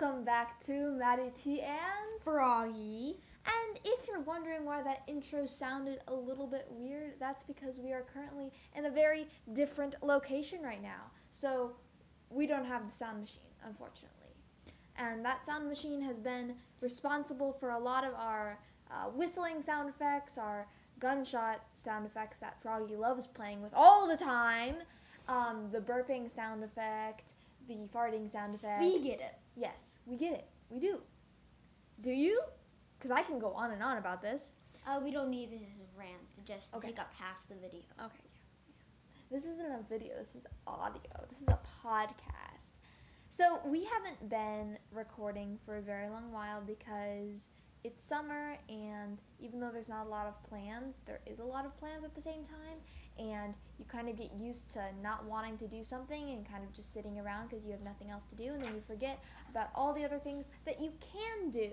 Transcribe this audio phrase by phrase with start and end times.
[0.00, 3.18] Welcome back to Maddie T and Froggy.
[3.44, 7.92] and if you're wondering why that intro sounded a little bit weird, that's because we
[7.92, 11.10] are currently in a very different location right now.
[11.30, 11.72] So
[12.30, 14.32] we don't have the sound machine, unfortunately.
[14.96, 18.58] And that sound machine has been responsible for a lot of our
[18.90, 20.66] uh, whistling sound effects, our
[21.00, 24.76] gunshot sound effects that Froggy loves playing with all the time,
[25.28, 27.34] um, the burping sound effect,
[27.68, 28.80] the farting sound effect.
[28.82, 29.34] We get it.
[29.56, 30.46] Yes, we get it.
[30.70, 30.98] We do.
[32.00, 32.40] Do you?
[32.98, 34.52] Because I can go on and on about this.
[34.86, 35.60] Uh, we don't need his
[35.96, 36.88] rant to just Okay.
[36.88, 37.82] take up half the video.
[38.00, 38.24] Okay,
[38.68, 38.74] yeah.
[39.30, 41.26] This isn't a video, this is audio.
[41.28, 42.70] This is a podcast.
[43.30, 47.48] So, we haven't been recording for a very long while because
[47.84, 51.66] it's summer, and even though there's not a lot of plans, there is a lot
[51.66, 52.78] of plans at the same time,
[53.18, 56.72] and you kind of get used to not wanting to do something and kind of
[56.72, 59.18] just sitting around because you have nothing else to do, and then you forget
[59.50, 61.72] about all the other things that you can do.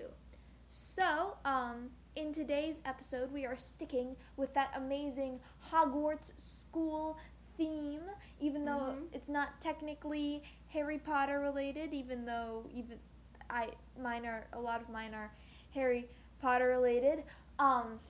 [0.68, 7.18] So, um, in today's episode, we are sticking with that amazing Hogwarts school
[7.56, 8.02] theme,
[8.40, 9.14] even though Mhm.
[9.14, 13.00] it's not technically Harry Potter related, even though even
[13.48, 15.32] I mine are a lot of mine are
[15.74, 16.08] Harry
[16.40, 17.24] Potter related.
[17.58, 18.00] Um,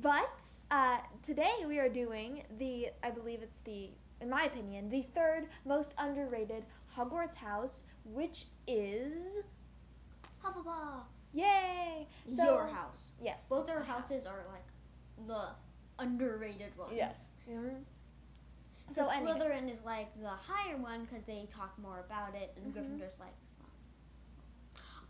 [0.00, 0.30] but
[0.70, 3.90] uh, today we are doing the I believe it's the
[4.20, 6.64] in my opinion the third most underrated
[6.96, 9.40] Hogwarts house, which is
[10.44, 11.04] Hufflepuff.
[11.32, 13.12] yay So- Your house.
[13.22, 13.42] Yes.
[13.48, 14.64] Both our houses are like
[15.26, 15.48] the
[15.98, 16.92] underrated ones.
[16.94, 17.34] Yes.
[17.48, 17.82] Mhm.
[18.94, 19.32] So So anyway.
[19.32, 22.76] Slytherin is like the higher one because they talk more about it, and Mhm.
[23.00, 23.32] Gryffindor's like,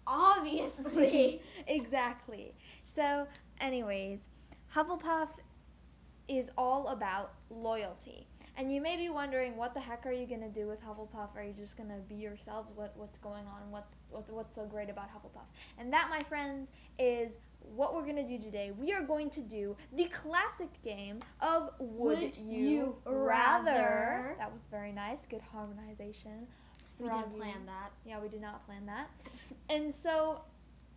[0.06, 1.42] obviously.
[1.66, 2.54] exactly.
[2.84, 3.26] So,
[3.60, 4.28] anyways,
[4.74, 5.28] Hufflepuff
[6.28, 8.26] is all about loyalty.
[8.56, 11.34] And you may be wondering, what the heck are you gonna do with Hufflepuff?
[11.36, 12.70] Are you just gonna be yourselves?
[12.76, 13.70] What what's going on?
[13.70, 15.46] What's what, what's so great about Hufflepuff?
[15.76, 18.70] And that, my friends, is what we're gonna do today.
[18.78, 23.72] We are going to do the classic game of Would, Would You, You rather?
[23.72, 24.36] Rather?
[24.38, 25.26] That was very nice.
[25.26, 26.46] Good harmonization.
[26.98, 27.92] We didn't plan that.
[28.06, 29.10] Yeah, we did not plan that.
[29.68, 30.42] And so,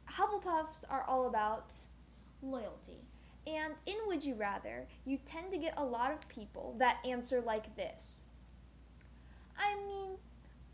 [0.09, 1.73] Hufflepuffs are all about,
[2.41, 3.01] Loyalty.
[3.45, 7.41] and in Would You Rather, you tend to get a lot of people that answer
[7.41, 8.23] like this
[9.57, 10.11] I mean,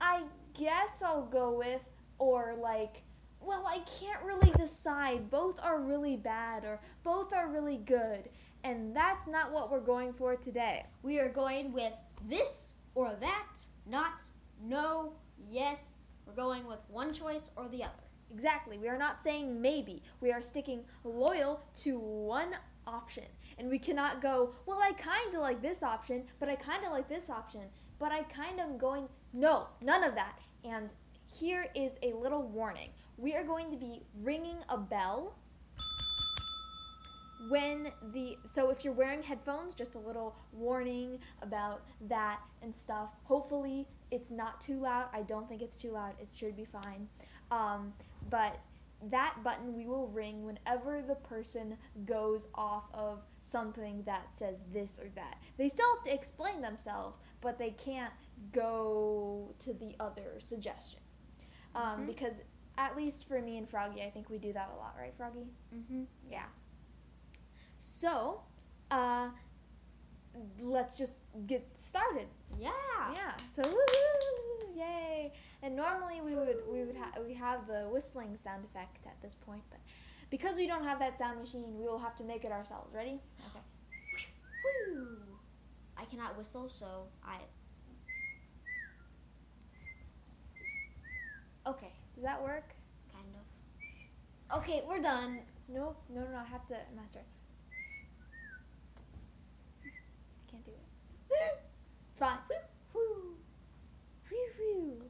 [0.02, 0.24] I
[0.54, 1.82] guess I'll go with,
[2.20, 3.04] or like,
[3.42, 5.30] well, I can't really decide.
[5.30, 8.30] Both are really bad, or both are really good.
[8.64, 10.86] And that's not what we're going for today.
[11.02, 11.94] We are going with
[12.28, 14.22] this or that, not
[14.64, 15.14] no,
[15.50, 15.98] yes.
[16.26, 17.94] We're going with one choice or the other.
[18.32, 18.78] Exactly.
[18.78, 20.02] We are not saying maybe.
[20.22, 22.56] We are sticking loyal to one
[22.88, 23.26] option.
[23.58, 26.92] And we cannot go, well, I kind of like this option, but I kind of
[26.92, 27.62] like this option,
[28.00, 30.40] but I kind of am going, no, none of that.
[30.64, 30.94] And
[31.26, 32.90] here is a little warning.
[33.18, 35.36] We are going to be ringing a bell
[37.50, 43.10] when the so if you're wearing headphones just a little warning about that and stuff
[43.24, 47.08] hopefully it's not too loud i don't think it's too loud it should be fine
[47.52, 47.94] um,
[48.30, 48.60] but
[49.10, 54.92] that button we will ring whenever the person goes off of something that says this
[55.00, 58.14] or that they still have to explain themselves but they can't
[58.54, 61.02] go to the other suggestion
[61.76, 62.08] um, Mhm.
[62.08, 62.36] because
[62.78, 65.48] at least for me and froggy i think we do that a lot right froggy
[65.76, 66.04] Mm-hmm.
[66.32, 66.46] yeah.
[67.80, 68.42] So,
[68.92, 69.30] uh,
[70.62, 71.14] let's just
[71.48, 72.28] get started.
[72.60, 72.70] Yeah.
[73.14, 73.32] Yeah.
[73.54, 74.76] So, woohoo!
[74.76, 75.34] Yay!
[75.62, 79.34] And normally we would we would ha- we have the whistling sound effect at this
[79.34, 79.80] point, but
[80.30, 82.94] because we don't have that sound machine, we will have to make it ourselves.
[82.94, 83.20] Ready?
[83.50, 83.62] Okay.
[84.96, 85.18] Woo.
[85.98, 87.38] I cannot whistle, so I.
[91.66, 92.74] Okay, Does that work?
[93.14, 93.26] kind
[94.52, 94.58] of.
[94.60, 95.40] Okay, we're done.
[95.70, 96.38] No, no, no.
[96.38, 97.26] I have to master it.
[99.86, 101.64] I can't do it.
[102.14, 102.38] It's fine.
[102.94, 103.02] Woo.
[104.30, 105.02] Whew, whew.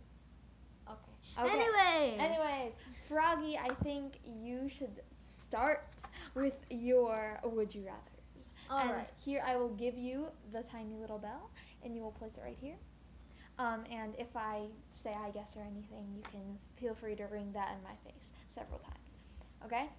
[0.90, 1.46] Okay.
[1.46, 1.52] Okay.
[1.52, 2.18] Anyway.
[2.18, 2.72] Anyways,
[3.10, 5.86] Froggy, I think you should start
[6.34, 8.50] with your would you rather's.
[8.70, 9.08] All and right.
[9.20, 11.50] here I will give you the tiny little bell,
[11.84, 12.76] and you will place it right here.
[13.60, 14.62] Um, and if I
[14.96, 18.32] say I guess or anything, you can feel free to ring that in my face
[18.50, 18.98] several times.
[19.66, 19.90] Okay?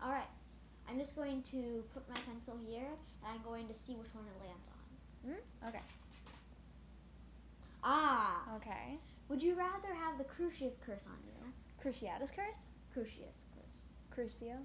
[0.00, 0.22] All right.
[0.88, 4.24] I'm just going to put my pencil here, and I'm going to see which one
[4.24, 5.30] it lands on.
[5.32, 5.68] Hmm?
[5.68, 5.82] Okay.
[7.82, 8.54] Ah.
[8.56, 8.98] Okay.
[9.28, 11.52] Would you rather have the Crucius curse on you?
[11.82, 12.68] Cruciatus curse?
[12.92, 13.78] Crucius curse.
[14.14, 14.58] Crucio?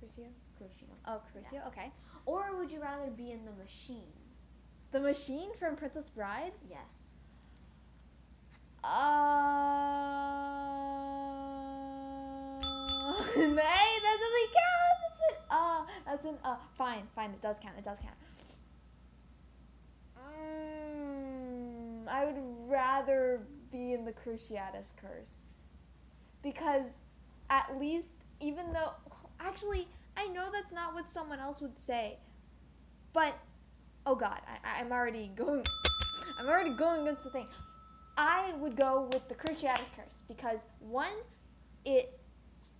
[0.00, 0.28] Crucio?
[0.58, 0.88] Crucio.
[1.06, 1.60] Oh, Crucio?
[1.68, 1.92] Okay.
[2.26, 4.12] Or would you rather be in the machine?
[4.92, 6.52] The machine from Princess Bride?
[6.70, 7.14] Yes.
[8.82, 8.88] Uh,
[13.34, 14.98] hey, that doesn't count.
[15.02, 15.20] That's.
[15.50, 16.56] Uh, that's an uh.
[16.76, 17.30] Fine, fine.
[17.30, 17.76] It does count.
[17.78, 18.14] It does count.
[20.18, 20.83] Mm,
[22.08, 25.42] I would rather be in the Cruciatus curse
[26.42, 26.86] because
[27.50, 28.92] at least, even though
[29.40, 32.18] actually, I know that's not what someone else would say,
[33.12, 33.34] but
[34.06, 35.64] oh god, I, I'm already going.
[36.40, 37.46] I'm already going against the thing.
[38.16, 41.12] I would go with the Cruciatus curse because one,
[41.84, 42.18] it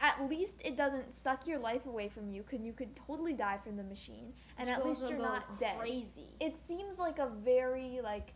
[0.00, 3.58] at least it doesn't suck your life away from you because you could totally die
[3.64, 6.26] from the machine and Which at least you're not dead Crazy.
[6.40, 8.32] it seems like a very like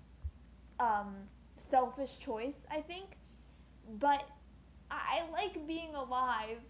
[0.81, 1.15] um
[1.57, 3.17] selfish choice i think.
[3.99, 4.29] But
[4.91, 6.61] i like being alive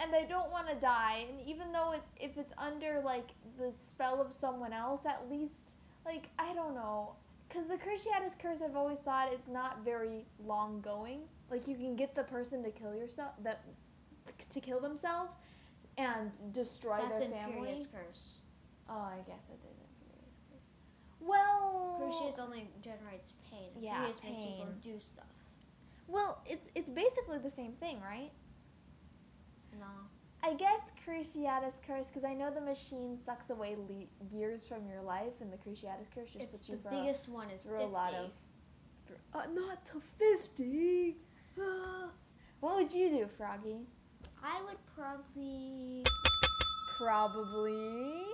[0.00, 3.28] and i don't want to die and even though it, if it's under like
[3.58, 5.76] the spell of someone else at least
[6.06, 7.14] like i don't know.
[7.48, 11.20] Because the cruciatus curse i've always thought it's not very long going.
[11.50, 13.62] Like you can get the person to kill yourself that
[14.50, 15.36] to kill themselves
[15.96, 17.70] and destroy That's their family.
[17.70, 18.36] Imperius curse.
[18.88, 19.77] oh i guess that is
[21.20, 23.70] well Crucius only generates pain.
[23.80, 24.74] Yeah, Imperius makes people pain.
[24.80, 25.24] do stuff.
[26.06, 28.30] Well, it's it's basically the same thing, right?
[29.78, 29.86] No.
[30.42, 34.06] I guess Cruciatus curse, because I know the machine sucks away le-
[34.36, 37.28] years from your life, and the Cruciatus curse just It's puts you the for biggest
[37.28, 37.84] one is through 50.
[37.84, 38.30] a lot of.
[39.34, 41.16] Uh, not to fifty.
[42.60, 43.80] what would you do, Froggy?
[44.42, 46.04] I would probably
[46.98, 48.24] Probably.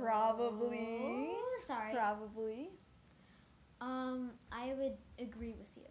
[0.00, 1.30] Probably.
[1.62, 1.92] Sorry.
[1.94, 2.70] Probably.
[3.80, 5.82] um, I would agree with you.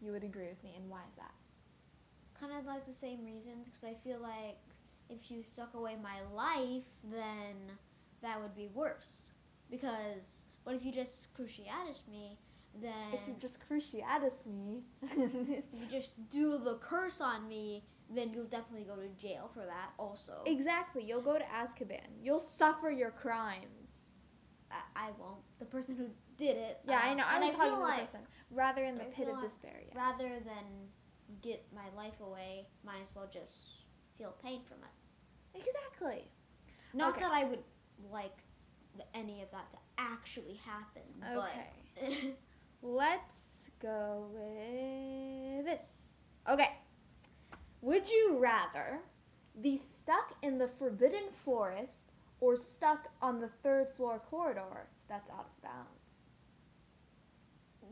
[0.00, 1.32] You would agree with me, and why is that?
[2.38, 4.58] Kind of like the same reasons, because I feel like
[5.08, 7.76] if you suck away my life, then
[8.22, 9.30] that would be worse.
[9.70, 12.38] Because, but if you just cruciatus me,
[12.80, 14.82] then If you just Cruciatus me.
[15.02, 15.18] if
[15.72, 17.84] you just do the curse on me,
[18.14, 19.92] then you'll definitely go to jail for that.
[19.98, 21.04] Also, Exactly.
[21.04, 22.00] You'll go to Azkaban.
[22.22, 23.81] You'll suffer your crimes.
[24.72, 25.40] I, I won't.
[25.58, 26.78] The person who did it.
[26.86, 27.24] Yeah, uh, I know.
[27.26, 28.20] I was I talking feel to the like person.
[28.50, 29.80] Rather in the I pit of like- despair.
[29.88, 29.98] Yeah.
[29.98, 30.64] rather than
[31.42, 33.68] get my life away, might as well just
[34.18, 35.58] feel pain from it.
[35.66, 36.28] Exactly.
[36.94, 37.20] Not Okay.
[37.22, 37.62] that I would
[38.12, 38.36] like
[39.14, 41.02] any of that to actually happen,
[41.34, 42.34] Okay.
[42.82, 45.86] Let's go with this.
[46.50, 46.70] Okay.
[47.80, 49.00] Would you rather
[49.60, 52.11] be stuck in the forbidden forest
[52.42, 55.88] or stuck on the third floor corridor that's out of bounds?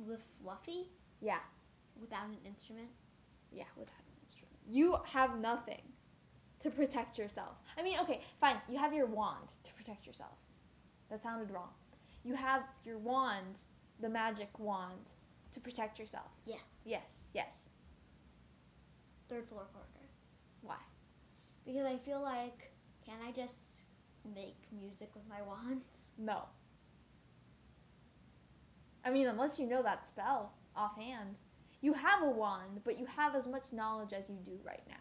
[0.09, 0.89] the fluffy
[1.21, 1.41] Yeah.
[2.01, 2.89] without an instrument.
[3.53, 4.57] Yeah, without an instrument.
[4.67, 5.83] You have nothing
[6.61, 7.59] to protect yourself.
[7.77, 8.61] I mean, okay, fine.
[8.69, 10.39] You have your wand to protect yourself.
[11.11, 11.75] That sounded wrong.
[12.25, 13.61] You have your wand,
[14.01, 15.11] the magic wand,
[15.53, 16.31] to protect yourself.
[16.47, 16.61] Yes.
[16.85, 17.69] Yes, yes.
[19.29, 20.09] Third floor corridor.
[20.63, 20.79] Why?
[21.67, 22.73] Because I feel like
[23.05, 23.85] can I just
[24.35, 26.11] make music with my wands?
[26.19, 26.45] No.
[29.03, 31.39] I mean, unless you know that spell offhand.
[31.81, 34.95] You have a wand, but you have as much knowledge as you do right now.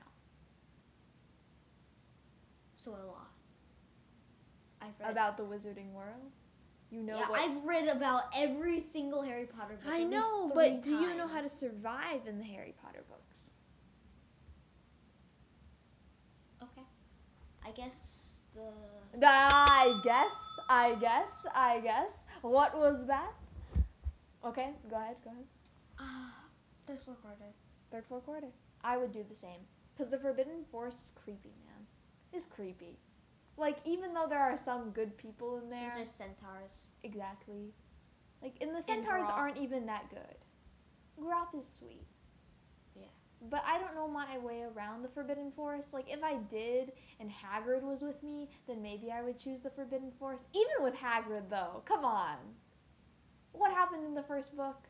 [2.77, 3.27] So a lot.
[4.81, 6.31] I've read About the wizarding world.
[6.91, 9.93] You know yeah, I've read about every single Harry Potter book.
[9.93, 13.53] I know, but do you know how to survive in the Harry Potter books?
[16.63, 16.81] Okay.
[17.63, 18.71] I guess the
[19.21, 20.31] I guess,
[20.69, 22.25] I guess, I guess.
[22.41, 23.33] What was that?
[24.45, 25.43] Okay, go ahead, go ahead.
[25.99, 26.03] uh,
[26.87, 27.53] third floor corridor.
[27.91, 28.47] Third floor quarter.
[28.83, 29.67] I would do the same.
[29.93, 31.85] Because the Forbidden Forest is creepy, man.
[32.31, 32.99] It's creepy.
[33.57, 35.91] Like, even though there are some good people in there.
[35.91, 36.85] are just centaurs.
[37.03, 37.73] Exactly.
[38.41, 39.37] Like, and the centaurs Grawp.
[39.37, 40.37] aren't even that good.
[41.21, 42.05] Grawp is sweet.
[43.41, 45.93] But I don't know my way around the Forbidden Forest.
[45.93, 49.69] Like, if I did and Hagrid was with me, then maybe I would choose the
[49.69, 50.43] Forbidden Forest.
[50.53, 51.81] Even with Hagrid, though.
[51.85, 52.35] Come on.
[53.53, 54.87] What happened in the first book?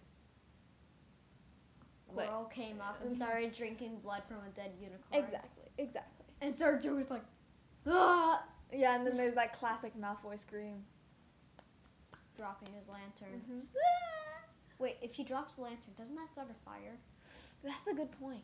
[2.16, 5.24] Quirrell came up and started drinking blood from a dead unicorn.
[5.24, 6.26] Exactly, exactly.
[6.42, 7.24] And started doing like,
[7.88, 10.86] ah, Yeah, and then there's that classic Malfoy scream.
[12.38, 13.42] dropping his lantern.
[13.48, 13.62] Mhm.
[14.80, 16.98] Wait, if he drops the lantern, doesn't that start a fire?
[17.64, 18.44] That's a good point.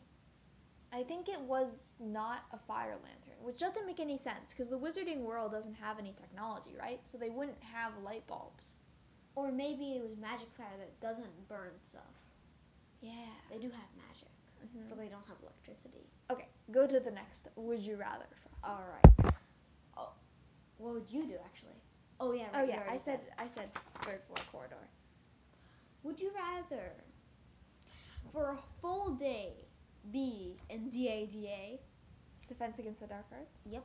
[0.92, 4.78] I think it was not a fire lantern, which doesn't make any sense because the
[4.78, 7.00] wizarding world doesn't have any technology, right?
[7.02, 8.76] So they wouldn't have light bulbs.
[9.34, 12.02] Or maybe it was magic fire that doesn't burn stuff.
[13.02, 13.12] Yeah.
[13.50, 14.30] They do have magic,
[14.64, 14.88] Mhm.
[14.88, 16.08] but they don't have electricity.
[16.30, 17.48] Okay, go to the next.
[17.56, 18.26] Would you rather?
[18.64, 19.34] All right.
[19.96, 20.12] Oh,
[20.78, 21.74] what would you do actually?
[22.20, 22.48] Oh yeah.
[22.54, 24.88] Oh Right, you yeah, I already said I said third floor corridor.
[26.04, 26.92] Would you rather,
[28.32, 29.52] for a full day,
[30.12, 31.78] be in DADA,
[32.48, 33.58] Defense Against the Dark Arts.
[33.70, 33.84] Yep.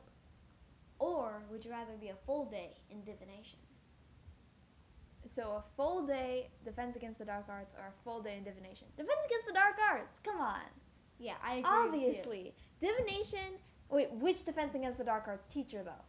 [0.98, 3.58] Or would you rather be a full day in divination?
[5.28, 8.86] So a full day Defense Against the Dark Arts or a full day in Divination.
[8.96, 10.20] Defense Against the Dark Arts.
[10.22, 10.60] Come on.
[11.18, 11.90] Yeah, I agree.
[11.90, 12.06] with you.
[12.08, 13.58] Obviously, divination.
[13.88, 16.04] Wait, which Defense Against the Dark Arts teacher though?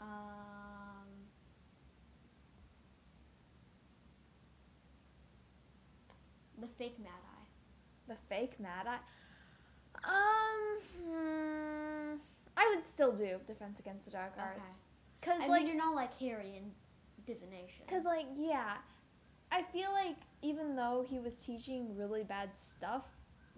[0.00, 0.35] Um,
[6.78, 7.46] fake Mad Eye.
[8.08, 8.98] The fake Mad Eye.
[10.04, 12.16] Um, hmm,
[12.56, 14.42] I would still do Defense Against the Dark Okay.
[14.60, 14.80] Arts.
[15.22, 16.70] Cause I like, mean, you're not like Harry in
[17.24, 17.84] divination.
[17.88, 18.74] cause like, yeah,
[19.50, 23.04] I feel like even though he was teaching really bad stuff,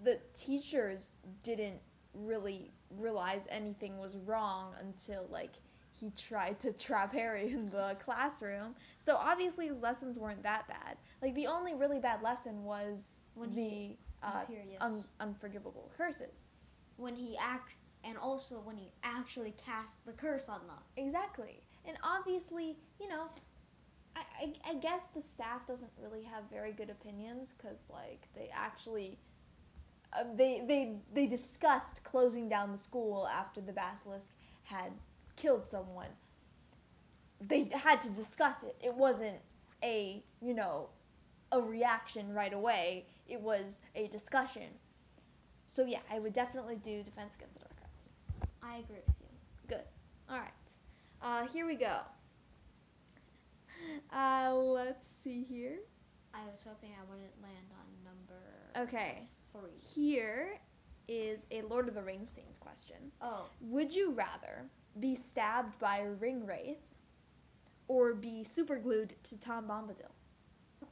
[0.02, 1.08] the teachers
[1.42, 1.80] didn't
[2.14, 5.50] really realize anything was wrong until like
[5.92, 8.74] he tried to trap Harry in the classroom.
[8.98, 10.96] So obviously his lessons weren't that bad.
[11.22, 14.44] Like the only really bad lesson was When the he- uh,
[14.80, 16.42] un- unforgivable curses.
[16.96, 17.72] when he act,
[18.04, 20.76] and also when he actually casts the curse on them.
[20.96, 21.62] Exactly.
[21.84, 23.28] And obviously, you know,
[24.16, 28.50] I, I, I guess the staff doesn't really have very good opinions because, like, they
[28.52, 29.18] actually.
[30.12, 34.26] Uh, they, they they discussed closing down the school after the basilisk
[34.64, 34.90] had
[35.36, 36.08] killed someone.
[37.40, 38.74] They had to discuss it.
[38.82, 39.36] It wasn't
[39.82, 40.88] a you know
[41.52, 43.06] a reaction right away.
[43.28, 44.68] It was a discussion.
[45.66, 48.10] So yeah, I would definitely do Defense Against the Dark Arts.
[48.62, 49.26] I agree with you.
[49.68, 49.84] Good.
[50.30, 50.48] All right.
[51.22, 51.98] Uh, here we go.
[54.12, 55.78] Uh, let's see here.
[56.34, 59.28] I was hoping I wouldn't land on number Okay.
[59.52, 59.80] three.
[59.94, 60.58] Here
[61.06, 62.96] is a Lord of the Rings themed question.
[63.22, 64.64] Oh, Would you rather
[65.00, 66.82] be stabbed by a ring wraith
[67.86, 70.10] or be superglued to Tom Bombadil?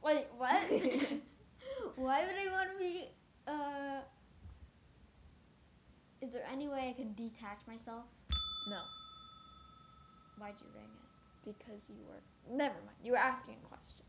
[0.03, 0.61] Wait, what?
[1.95, 3.05] Why would I want to be?
[3.47, 4.01] Uh,
[6.21, 8.05] is there any way I can detach myself?
[8.69, 8.81] No,
[10.37, 11.55] Why'd you ring it?
[11.57, 12.55] because you were.
[12.55, 12.97] Never mind.
[13.03, 14.05] You were asking a question.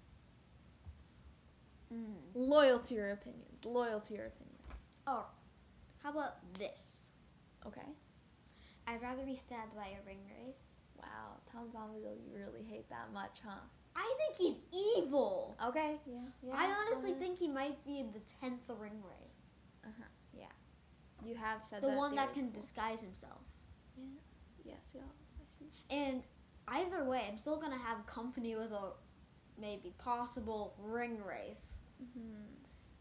[1.94, 2.16] Mm.
[2.34, 3.64] Loyal to your opinions.
[3.64, 4.62] Loyal to your opinions.
[5.06, 5.26] Oh,
[6.02, 7.06] how about this?
[7.66, 7.86] Okay.
[8.86, 10.56] I'd rather be stabbed by a ring wraith.
[10.98, 13.60] Wow, Tom Bombadil, you really hate that much, huh?
[14.00, 15.56] I think he's evil.
[15.66, 15.96] Okay.
[16.06, 16.18] Yeah.
[16.42, 17.20] yeah I honestly okay.
[17.20, 19.38] think he might be the tenth ring wraith,
[19.84, 20.04] Uh-huh.
[20.32, 20.46] Yeah.
[21.26, 22.60] You have said the that one that can before.
[22.62, 23.40] disguise himself.
[23.96, 24.06] Yes.
[24.64, 24.76] Yes.
[24.94, 25.04] Yes.
[25.40, 25.96] I see.
[25.96, 26.22] And
[26.68, 28.92] either way, I'm still gonna have company with a
[29.60, 31.78] maybe possible ring wraith.
[31.98, 32.44] hmm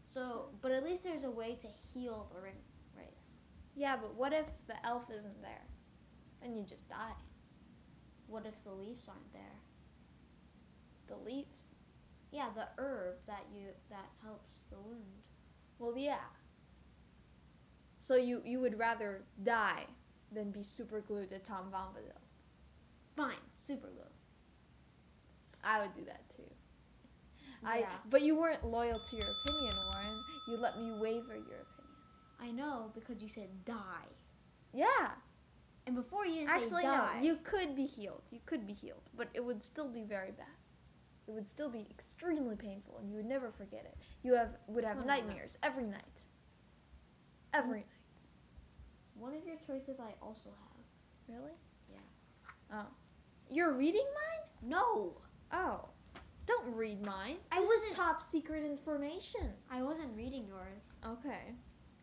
[0.04, 2.60] So, but at least there's a way to heal the ring
[2.96, 3.36] wraith.
[3.76, 5.62] Yeah, but what if the elf isn't there?
[6.42, 7.14] Then you just die.
[8.26, 9.56] What if the leaves aren't there?
[11.08, 11.68] The leaves.
[12.30, 15.22] Yeah, the herb that you that helps the wound.
[15.78, 16.16] Well, yeah.
[17.98, 19.86] So you you would rather die
[20.32, 22.20] than be super glued to Tom Bombadil.
[23.16, 24.02] Fine, super glue.
[25.64, 26.42] I would do that too.
[27.64, 27.90] I Yeah.
[28.10, 30.18] but you weren't loyal to your opinion, Warren.
[30.48, 31.96] You let me waver your opinion.
[32.38, 34.06] I know because you said die,
[34.72, 35.14] Yeah.
[35.86, 37.16] and before you didn't Actually, say die.
[37.16, 37.22] no.
[37.22, 38.22] You could be healed.
[38.30, 40.46] You could be healed, but it would still be very bad.
[41.28, 43.98] It would still be extremely painful, and you would never forget it.
[44.22, 45.14] You have would have No, no, no.
[45.14, 46.22] nightmares every night.
[47.52, 47.86] Every night.
[49.14, 50.84] One of your choices I also have.
[51.36, 51.52] Really?
[51.92, 51.98] Yeah.
[52.72, 52.86] Oh.
[53.50, 54.70] You're reading mine?
[54.70, 55.20] No,
[55.52, 55.88] Oh.
[56.46, 57.36] Don't read mine.
[57.52, 59.52] I This is wasn't- top secret information.
[59.70, 60.94] I wasn't reading yours.
[61.04, 61.54] Okay.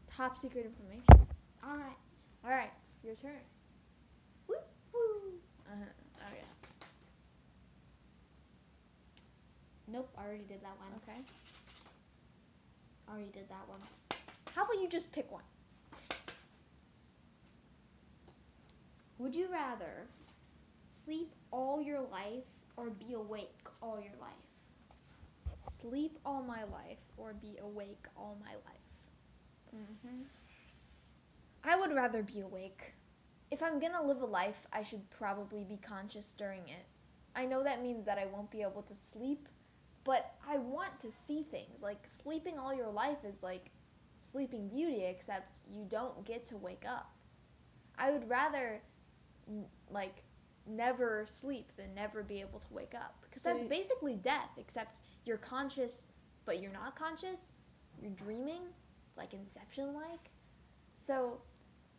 [0.07, 1.27] Top secret information.
[1.63, 1.97] All right.
[2.43, 2.71] All right,
[3.03, 3.41] your turn.
[4.47, 4.55] Woo
[4.93, 5.39] woo.
[5.67, 5.83] Uh-huh.
[6.21, 6.85] Oh yeah.
[9.87, 10.89] Nope, I already did that one.
[11.03, 11.21] Okay.
[13.07, 13.79] I already did that one.
[14.55, 15.43] How about you just pick one?
[19.17, 20.07] Would you rather
[20.91, 22.43] sleep all your life
[22.75, 24.31] or be awake all your life?
[25.69, 28.85] Sleep all my life or be awake all my life.
[29.75, 30.23] Mm-hmm.
[31.63, 32.93] I would rather be awake.
[33.51, 36.85] If I'm gonna live a life, I should probably be conscious during it.
[37.35, 39.47] I know that means that I won't be able to sleep,
[40.05, 41.81] but I want to see things.
[41.83, 43.71] Like, sleeping all your life is like
[44.21, 47.11] sleeping beauty, except you don't get to wake up.
[47.97, 48.81] I would rather,
[49.89, 50.23] like,
[50.67, 53.15] never sleep than never be able to wake up.
[53.21, 56.05] Because So that's basically death, except you're conscious,
[56.45, 57.39] but you're not conscious.
[58.01, 58.61] You're dreaming.
[59.09, 60.31] It's like Inception like.
[60.97, 61.41] So,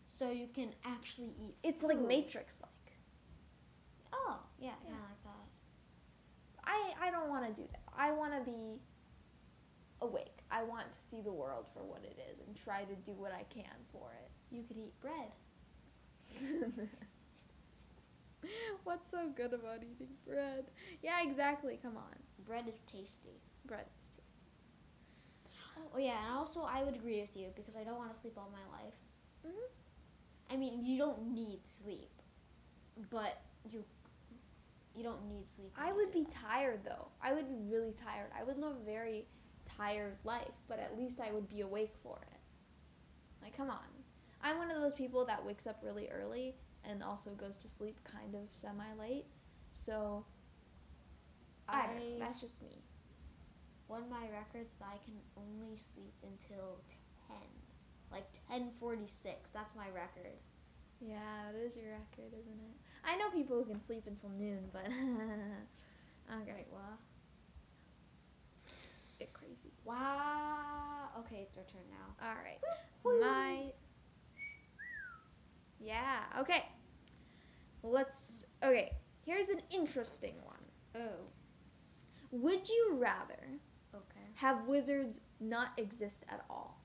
[0.06, 1.54] So you can actually eat.
[1.62, 1.98] it's like.
[2.00, 2.70] Matrix like.
[4.12, 4.90] Oh, yeah, Yeah.
[4.90, 5.46] kind of like that.
[6.64, 7.82] I I don't want to do that.
[7.96, 8.80] I want to be
[10.00, 10.38] awake.
[10.50, 13.32] I want to see the world for what it is and try to do what
[13.32, 14.30] I can for it.
[14.54, 15.32] You could eat bread.
[18.84, 20.64] What's so good about eating bread?
[21.02, 21.78] Yeah, exactly.
[21.82, 22.16] Come on.
[22.46, 23.42] Bread is tasty.
[23.66, 24.22] Bread is tasty.
[25.94, 28.34] Oh yeah, and also I would agree with you because I don't want to sleep
[28.36, 28.94] all my life.
[29.46, 29.68] Mhm.
[30.50, 32.10] I mean, you don't need sleep,
[33.10, 33.84] but you
[34.96, 35.72] you don't need sleep.
[35.78, 37.08] I would be tired though.
[37.22, 38.30] I would be really tired.
[38.38, 39.26] I would live a very
[39.76, 42.38] tired life, but at least I would be awake for it.
[43.42, 43.78] Like, come on.
[44.42, 47.98] I'm one of those people that wakes up really early and also goes to sleep
[48.04, 49.26] kind of semi late.
[49.72, 50.24] So,
[51.68, 51.78] I.
[51.80, 52.82] I- that's just me.
[53.88, 56.80] One of my records is I can only sleep until
[57.28, 57.36] ten,
[58.10, 59.50] like ten forty six.
[59.52, 60.34] That's my record.
[61.00, 62.76] Yeah, it is your record, isn't it?
[63.06, 64.86] I know people who can sleep until noon, but
[66.42, 66.98] okay, well,
[69.18, 69.72] bit crazy.
[69.84, 71.08] Wow.
[71.20, 72.26] Okay, it's your turn now.
[72.28, 72.60] All right,
[73.20, 73.72] my
[75.80, 76.20] yeah.
[76.40, 76.64] Okay,
[77.82, 78.44] let's.
[78.62, 78.92] Okay,
[79.24, 80.56] here's an interesting one.
[80.96, 81.26] Oh.
[82.32, 83.48] Would you rather
[83.94, 84.26] Okay.
[84.34, 86.82] have wizards not exist at all,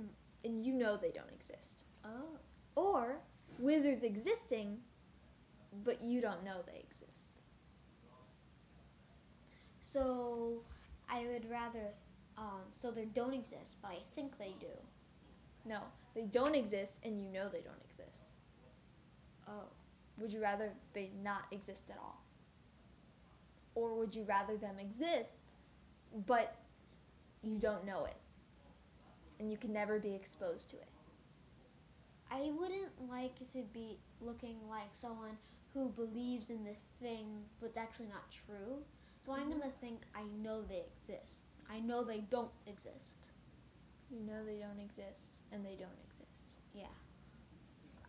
[0.00, 0.08] Mm.
[0.44, 2.38] and you know they don't exist, Oh.
[2.76, 3.20] or
[3.58, 4.82] wizards existing,
[5.84, 7.32] but you don't know they exist?
[9.80, 10.62] So,
[11.08, 11.88] I would rather.
[12.38, 12.62] Um.
[12.78, 14.74] So they don't exist, but I think they do.
[15.64, 15.80] No,
[16.14, 18.24] they don't exist, and you know they don't exist.
[19.46, 19.68] Oh.
[20.18, 22.22] Would you rather they not exist at all?
[23.74, 25.40] Or would you rather them exist,
[26.26, 26.56] but
[27.42, 28.16] you don't know it?
[29.40, 30.88] And you can never be exposed to it?
[32.30, 35.38] I wouldn't like to be looking like someone
[35.74, 38.84] who believes in this thing but it's actually not true.
[39.20, 39.60] So I'm Mhm.
[39.60, 41.46] gonna think I know they exist.
[41.68, 43.28] I know they don't exist.
[44.10, 46.56] You know they don't exist, and they don't exist.
[46.74, 46.88] Yeah.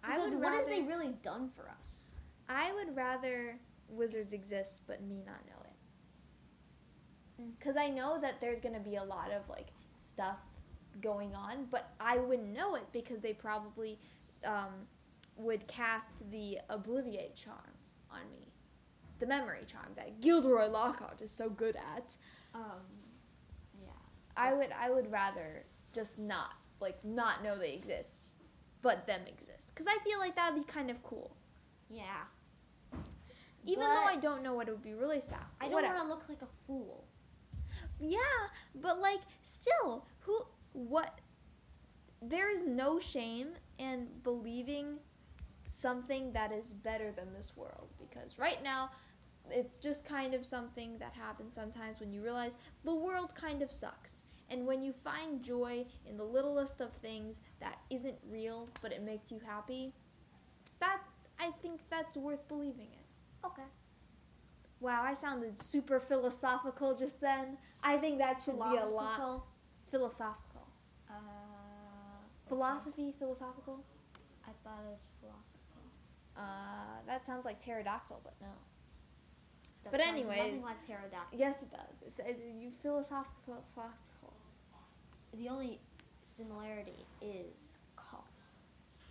[0.04, 2.12] I Because would what has they really done for us?
[2.50, 7.42] I would rather wizards exist, but me not know it.
[7.42, 7.52] Mm.
[7.58, 10.40] Because I know that there's to be a lot of like stuff
[11.02, 14.00] going on, but I wouldn't know it because they probably
[14.46, 14.88] um,
[15.36, 17.78] would cast the Obliviate charm
[18.12, 18.54] on me.
[19.20, 22.16] The memory charm that Gilderoy Lockhart is so good at.
[22.54, 22.82] Um.
[23.82, 23.90] Yeah.
[24.36, 28.34] I would I would rather just not like not know they exist,
[28.82, 29.74] but them exist.
[29.74, 31.36] Because I feel like that would be kind of cool.
[31.90, 32.04] Yeah.
[33.66, 35.40] Even though I don't know what it would be really sad.
[35.62, 37.06] I don't want to look like a fool.
[38.00, 38.18] Yeah,
[38.76, 41.20] but like still, who what
[42.22, 44.98] there is no shame in believing
[45.74, 48.92] something that is better than this world because right now
[49.50, 52.54] it's just kind of something that happens sometimes when you realize
[52.86, 54.22] the world kind of sucks.
[54.50, 59.02] And when you find joy in the littlest of things that isn't real but it
[59.02, 59.94] makes you happy,
[60.80, 61.00] that
[61.40, 63.46] I think that's worth believing in.
[63.46, 63.68] Okay.
[64.80, 67.58] Wow, I sounded super philosophical just then.
[67.82, 69.44] I think that should be a lot
[69.90, 70.68] philosophical.
[71.10, 71.14] Uh.
[72.48, 73.84] Philosophy, philosophical.
[74.46, 75.13] I thought it was.
[76.38, 76.42] Uh,
[77.08, 78.48] that sounds like pterodactyl, but no.
[79.84, 81.38] That But anyways- nothing like pterodactyl.
[81.40, 82.02] Yes, it does.
[82.06, 83.64] It's it, you philosophical.
[85.34, 85.80] The only
[86.24, 88.26] similarity is call.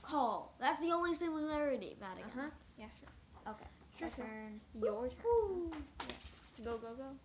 [0.03, 0.55] Call.
[0.61, 2.51] That's the only similarity, Uh huh.
[2.79, 3.53] Yeah, sure.
[3.53, 3.67] Okay.
[3.99, 4.09] Sure.
[4.25, 4.61] turn.
[4.81, 5.71] Your turn.
[6.09, 6.53] Yes.
[6.65, 7.17] Go, go, go.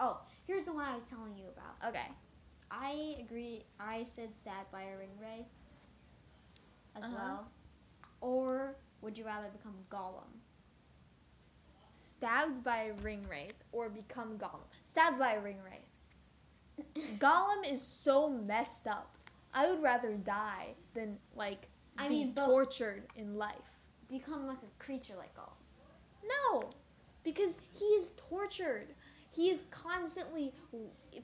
[0.00, 1.88] Oh, here's the one I was telling you about.
[1.90, 2.06] Okay.
[2.70, 3.64] I agree.
[3.78, 5.46] I said stabbed by a ring wraith
[6.96, 7.14] as Uh-huh.
[7.16, 7.48] well.
[8.20, 10.40] Or would you rather become Gollum?
[11.92, 14.66] Stabbed by a ring wraith or become Gollum.
[14.84, 16.94] Stabbed by a ring wraith.
[17.18, 19.16] Gollum is so messed up.
[19.54, 21.66] I would rather die than like
[21.98, 23.54] I be mean, tortured in life.
[24.08, 25.56] Become like a creature like Gollum.
[26.24, 26.70] No,
[27.24, 28.88] because he is tortured.
[29.32, 30.52] He is constantly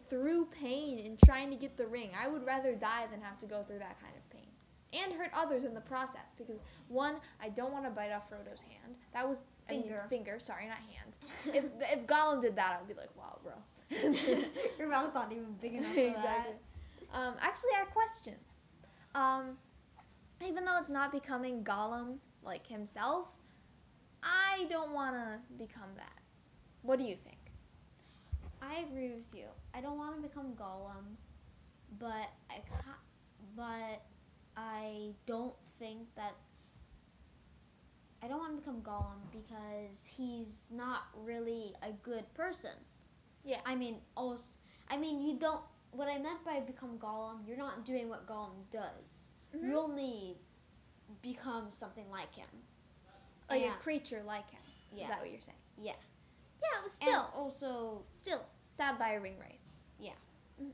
[0.08, 2.10] through pain and trying to get the ring.
[2.18, 4.15] I would rather die than have to go through that kind of
[5.02, 6.32] and hurt others in the process.
[6.36, 8.96] Because one, I don't want to bite off Frodo's hand.
[9.12, 10.06] That was I mean, Finger.
[10.08, 10.38] finger.
[10.38, 11.16] Sorry, not hand.
[11.46, 13.54] if if Gollum did that, I'd be like, wow, bro.
[14.78, 16.54] Your mouth's not even big enough for exactly.
[17.12, 18.34] Um, actually, I have a question.
[19.14, 19.58] Um,
[20.46, 23.28] even though it's not becoming Gollum like himself,
[24.22, 26.20] I don't want to become that.
[26.82, 27.36] What do you think?
[28.62, 29.46] I agree with you.
[29.74, 31.16] I don't want to become Gollum,
[31.98, 33.00] but I ca-
[33.56, 34.02] but
[34.56, 36.34] I don't think that
[38.22, 42.70] I don't want to become Gollum because he's not really a good person.
[43.44, 43.58] Yeah.
[43.66, 44.52] I mean, also,
[44.90, 48.68] I mean, you don't what I meant by become Gollum, you're not doing what Gollum
[48.70, 49.30] does.
[49.54, 49.68] Mhm.
[49.68, 50.38] You only
[51.22, 52.48] become something like him.
[53.48, 53.74] like Yeah.
[53.74, 54.60] a creature like him.
[54.92, 55.04] Yeah.
[55.04, 55.56] Is that what you're saying?
[55.78, 55.94] Yeah.
[56.60, 59.60] Yeah, but Still, still, also still stabbed by a ring wraith.
[60.00, 60.14] Yeah.
[60.60, 60.72] Mhm.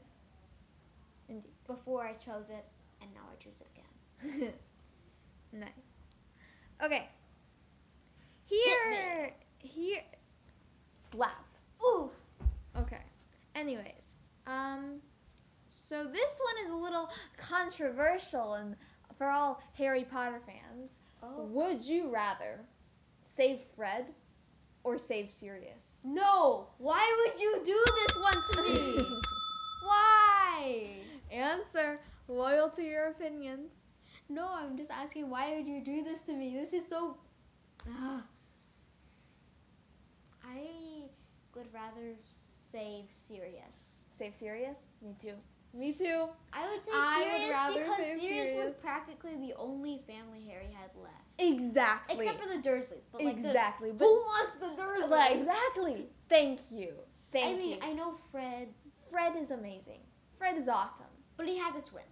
[1.29, 1.53] Indeed.
[1.67, 2.65] before I chose it,
[3.03, 3.69] and now I choose it
[5.53, 5.69] nice.
[6.83, 7.09] Okay.
[8.47, 10.03] Here, here,
[10.99, 11.45] slap.
[11.87, 12.11] Oof.
[12.77, 13.01] Okay.
[13.55, 14.15] Anyways,
[14.47, 15.01] um,
[15.69, 18.77] so this one is a little controversial, and
[19.17, 20.91] for all Harry Potter fans,
[21.23, 21.45] Oh.
[21.45, 22.61] would you rather
[23.25, 24.07] save Fred
[24.83, 26.01] or save Sirius?
[26.05, 26.67] No!
[26.79, 28.99] Why would you do this one to me?
[29.85, 30.87] why?
[31.31, 33.71] Answer loyal to your opinions.
[34.33, 36.55] No, I'm just asking why would you do this to me?
[36.55, 37.17] This is so.
[37.89, 38.25] Ah.
[40.45, 41.05] I
[41.55, 44.05] would rather save Sirius.
[44.17, 44.79] Save Sirius?
[45.03, 45.35] Me too.
[45.75, 46.29] Me too.
[46.53, 50.45] I would save I would Sirius rather because save Sirius, was practically the only family
[50.49, 51.15] Harry had left.
[51.39, 52.17] Exactly.
[52.27, 53.05] Except for the Dursleys.
[53.11, 53.91] But like the- exactly.
[53.99, 55.11] who wants the Dursleys?
[55.11, 56.07] Like, exactly.
[56.29, 56.95] Thank you.
[57.33, 57.65] Thank you.
[57.65, 57.79] I mean.
[57.83, 58.69] I know Fred,
[59.11, 60.01] Fred is amazing.
[60.37, 61.07] Fred is awesome.
[61.37, 62.05] but he has a twin.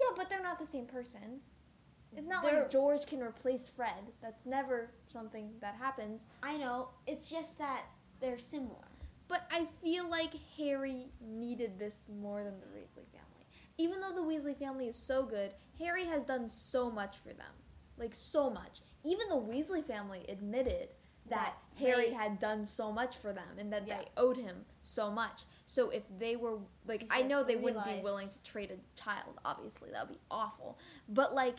[0.00, 1.40] Yeah, but they're not the same person.
[2.16, 4.12] It's not They're- like George can replace Fred.
[4.22, 6.24] That's never something that happens.
[6.42, 6.90] I know.
[7.06, 7.84] It's just that
[8.20, 8.88] they're similar.
[9.28, 13.46] But I feel like Harry needed this more than the Weasley family.
[13.76, 17.52] Even though the Weasley family is so good, Harry has done so much for them.
[17.98, 18.80] Like, so much.
[19.04, 20.90] Even the Weasley family admitted
[21.28, 23.98] that Harry had done so much for them and that Yeah.
[23.98, 25.44] they owed him so much.
[25.66, 29.38] So if they were, like, I know they wouldn't be willing to trade a child,
[29.44, 29.90] obviously.
[29.90, 30.78] That would be awful.
[31.08, 31.56] But, like,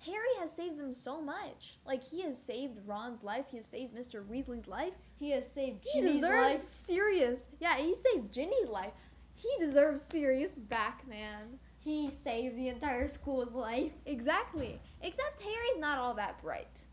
[0.00, 1.78] Harry has saved them so much.
[1.86, 4.22] Like, he has saved Ron's life, he has saved Mr.
[4.26, 4.92] Weasley's life.
[5.16, 6.12] He has saved Ginny's life.
[6.14, 6.68] He deserves life.
[6.70, 7.46] Sirius.
[7.60, 8.92] Yeah, he saved Ginny's life.
[9.34, 11.58] He deserves Sirius back, man.
[11.78, 13.92] He saved the entire school's life.
[14.06, 14.80] Exactly.
[15.00, 16.84] Except Harry's not all that bright.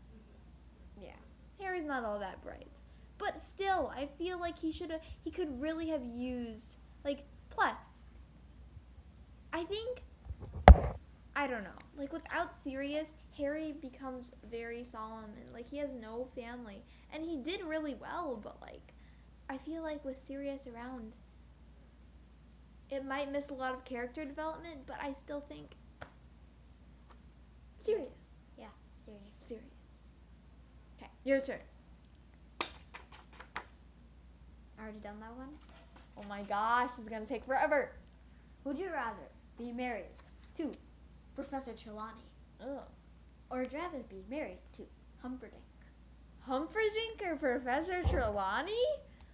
[1.62, 2.68] Harry's not all that bright.
[3.18, 7.76] But still, I feel like he should have he could really have used like plus
[9.52, 10.02] I think
[11.34, 11.70] I don't know.
[11.96, 16.82] Like without Sirius, Harry becomes very solemn and like he has no family.
[17.12, 18.92] And he did really well, but like
[19.48, 21.12] I feel like with Sirius around
[22.90, 25.76] it might miss a lot of character development, but I still think
[27.78, 28.08] Sirius.
[28.58, 28.66] Yeah.
[29.04, 29.22] Serious.
[29.32, 29.66] Sirius.
[30.96, 31.56] Okay, your turn.
[34.80, 35.48] Already done that one.
[36.16, 37.92] Oh my gosh, this is gonna take forever.
[38.64, 40.10] Would you rather be married
[40.56, 40.70] to
[41.34, 42.24] Professor Trelawney,
[42.60, 42.82] Ugh.
[43.50, 44.82] or would you rather be married to
[45.20, 45.62] Humperdinck?
[46.46, 48.84] Humperdinck or Professor Trelawney?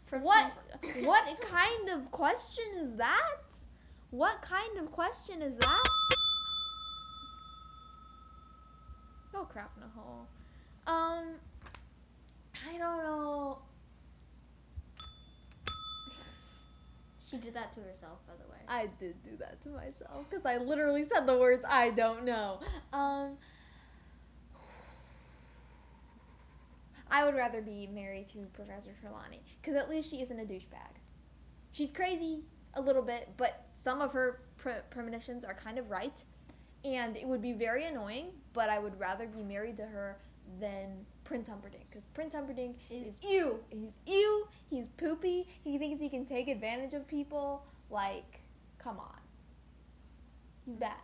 [0.06, 0.52] From What?
[1.02, 3.36] What kind of question is that?
[4.10, 5.84] What kind of question is that?
[9.34, 10.26] Oh crap in a hole.
[10.86, 11.24] Um,
[12.66, 13.58] I don't know.
[17.30, 18.58] She did that to herself, by the way.
[18.68, 22.60] I did do that to myself because I literally said the words I don't know.
[22.92, 23.36] Um,
[27.10, 30.96] I would rather be married to Professor Trelawney because at least she isn't a douchebag.
[31.72, 32.40] She's crazy
[32.74, 36.22] a little bit, but some of her pre- premonitions are kind of right,
[36.84, 38.28] and it would be very annoying.
[38.52, 40.18] But I would rather be married to her
[40.60, 43.58] than Prince Humperdinck because Prince Humperdinck Is is ew.
[43.68, 44.48] He's ew.
[44.70, 45.46] He's poopy.
[45.62, 47.64] He thinks he can take advantage of people.
[47.90, 48.40] Like,
[48.78, 49.20] come on.
[50.64, 50.94] He's bad.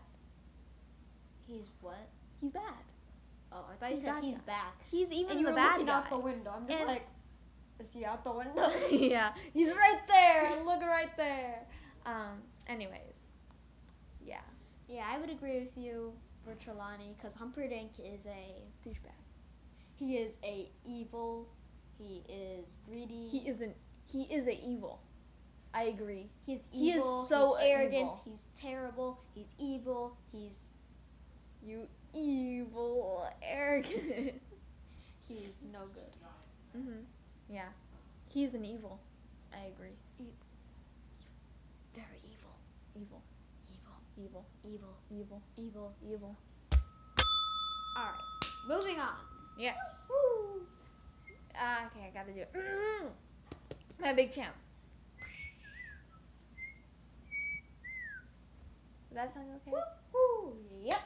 [1.46, 2.08] He's what?
[2.40, 2.62] He's bad.
[3.52, 4.40] Oh, I thought He's you said he's guy.
[4.46, 4.76] back.
[4.90, 5.92] He's even and you the were bad looking guy.
[5.98, 6.52] out the window.
[6.56, 7.06] I'm just And- like,
[7.78, 8.70] is he out the window?
[8.90, 10.64] yeah, he's right there.
[10.64, 11.66] Look right there.
[12.06, 12.40] Um.
[12.66, 13.16] Anyways,
[14.24, 14.40] yeah,
[14.88, 19.23] yeah, I would agree with you for Trelawney because Humperdinck is a douchebag.
[19.98, 21.48] He is a evil.
[21.98, 23.28] He is greedy.
[23.30, 23.74] He isn't.
[24.10, 25.00] He is a evil.
[25.72, 26.28] I agree.
[26.46, 27.22] He's he is evil.
[27.24, 27.94] so he's arrogant.
[28.02, 28.22] evil.
[28.24, 29.20] He's terrible.
[29.34, 30.16] He's evil.
[30.32, 30.70] He's
[31.66, 34.40] You evil, arrogant.
[35.28, 36.80] he's no good.
[36.80, 37.02] mhm.
[37.48, 37.68] Yeah,
[38.28, 39.00] he's an evil.
[39.52, 39.96] I agree.
[41.94, 42.54] Very evil.
[42.96, 43.22] Evil.
[43.68, 43.94] Evil.
[44.16, 44.44] Evil.
[44.64, 44.96] Evil.
[45.10, 45.42] Evil.
[45.58, 45.94] Evil.
[46.08, 46.36] Evil.
[47.96, 48.20] All right.
[48.68, 49.14] Moving on.
[49.58, 49.76] Yes.
[51.56, 52.52] Ah, okay, I gotta do it.
[52.52, 53.08] Mm.
[54.00, 54.56] My big chance.
[59.08, 59.76] Does that sound okay?
[60.12, 60.54] Woo.
[60.82, 61.00] Yep.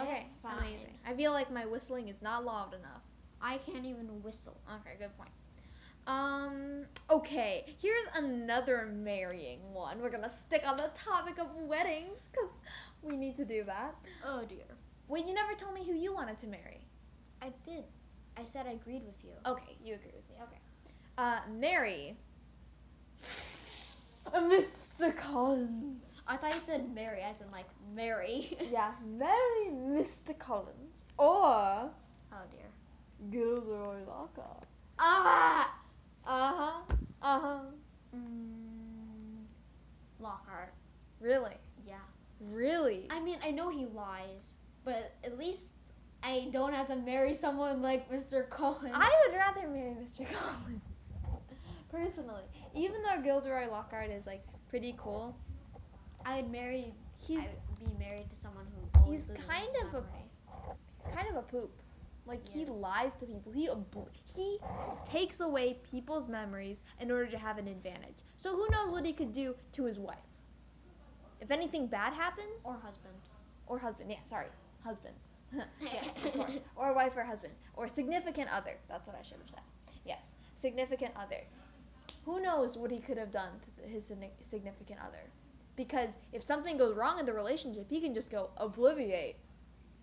[0.00, 0.58] Okay, fine.
[0.58, 0.98] amazing.
[1.06, 3.02] I feel like my whistling is not loud enough.
[3.40, 4.60] I can't even whistle.
[4.80, 5.30] Okay, good point.
[6.06, 10.00] Um, okay, here's another marrying one.
[10.02, 12.50] We're gonna stick on the topic of weddings because
[13.02, 13.94] we need to do that.
[14.26, 14.66] Oh dear.
[15.08, 16.83] Wait, you never told me who you wanted to marry.
[17.44, 17.84] I did.
[18.38, 19.32] I said I agreed with you.
[19.44, 20.36] Okay, you agree with me.
[20.42, 20.58] Okay.
[21.18, 22.16] Uh, marry.
[24.34, 25.14] Mr.
[25.14, 26.22] Collins.
[26.26, 28.56] I thought you said Mary, as in like Mary.
[28.72, 30.36] yeah, Mary Mr.
[30.38, 31.02] Collins.
[31.18, 31.90] Or oh
[32.50, 33.30] dear.
[33.30, 34.64] Gilderoy Lockhart.
[34.98, 35.78] Ah.
[36.26, 36.94] Uh huh.
[37.20, 37.60] Uh huh.
[38.16, 39.44] Mm,
[40.18, 40.72] Lockhart.
[41.20, 41.56] Really?
[41.86, 41.96] Yeah.
[42.40, 43.06] Really?
[43.10, 44.54] I mean, I know he lies,
[44.84, 45.72] but at least
[46.24, 48.48] I don't have to marry someone like Mr.
[48.48, 48.94] Collins.
[48.98, 50.26] I would rather marry Mr.
[50.32, 50.82] Collins.
[51.90, 52.42] Personally,
[52.74, 55.36] even though Gilderoy Lockhart is like pretty cool,
[56.24, 56.92] I would marry.
[57.18, 57.48] he's I
[57.80, 60.04] would be married to someone who always he's kind of a-
[61.04, 61.70] he's kind of a poop.
[62.26, 63.52] Like he lies to people.
[63.52, 63.68] He
[64.34, 64.58] he
[65.04, 68.22] takes away people's memories in order to have an advantage.
[68.36, 70.16] So who knows what he could do to his wife?
[71.40, 73.14] If anything bad happens, or husband.
[73.66, 74.10] or husband.
[74.10, 74.46] Yeah, sorry,
[74.82, 75.14] husband.
[75.80, 76.58] Yes, of course.
[76.76, 78.76] Or wife or husband or significant other.
[78.88, 79.60] That's what I should have said.
[80.04, 81.42] Yes, significant other.
[82.24, 83.50] Who knows what he could have done
[83.82, 85.30] to his significant other?
[85.76, 89.34] Because if something goes wrong in the relationship, he can just go obliviate.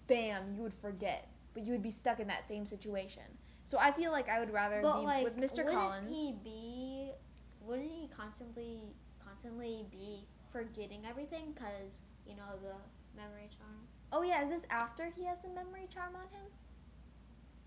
[0.07, 3.23] Bam, you would forget, but you would be stuck in that same situation.
[3.65, 5.59] So I feel like I would rather But be like, with Mr.
[5.59, 6.09] wouldn't Collins.
[6.09, 7.11] he be?
[7.65, 8.81] Wouldn't he constantly,
[9.23, 11.53] constantly be forgetting everything?
[11.57, 12.73] Cause you know the
[13.15, 13.87] memory charm.
[14.11, 16.45] Oh yeah, is this after he has the memory charm on him,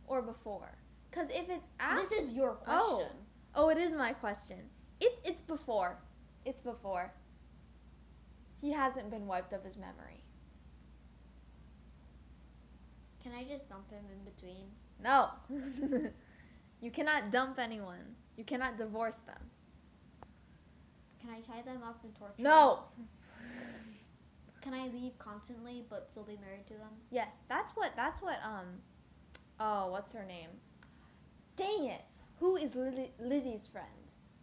[0.06, 0.76] or before?
[1.10, 2.96] Because if it's after, This is your Oh.
[2.96, 3.16] question.
[3.54, 4.68] Oh, it is my question.
[5.00, 5.98] It's it's before.
[6.44, 7.14] It's before.
[8.60, 10.22] He hasn't been wiped of his memory.
[13.22, 14.66] Can I just dump him in between?
[15.02, 15.30] No.
[16.80, 18.16] you cannot dump anyone.
[18.36, 19.50] You cannot divorce them.
[21.20, 22.34] Can I tie them up and torture?
[22.36, 22.44] Them?
[22.44, 22.84] No.
[24.64, 26.88] Can I leave constantly but still be married to them?
[27.10, 28.80] Yes, that's what that's what um
[29.60, 30.48] oh, what's her name?
[31.54, 32.00] Dang it.
[32.40, 33.86] Who is Lizzie, Lizzie's friend?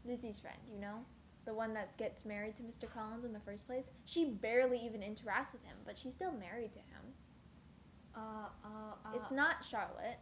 [0.05, 0.99] Lizzie's friend, you know?
[1.45, 2.91] The one that gets married to Mr.
[2.91, 3.85] Collins in the first place.
[4.05, 7.01] She barely even interacts with him, but she's still married to him.
[8.15, 8.19] Uh,
[8.63, 8.67] uh,
[9.05, 9.09] uh.
[9.15, 10.19] it's not Charlotte.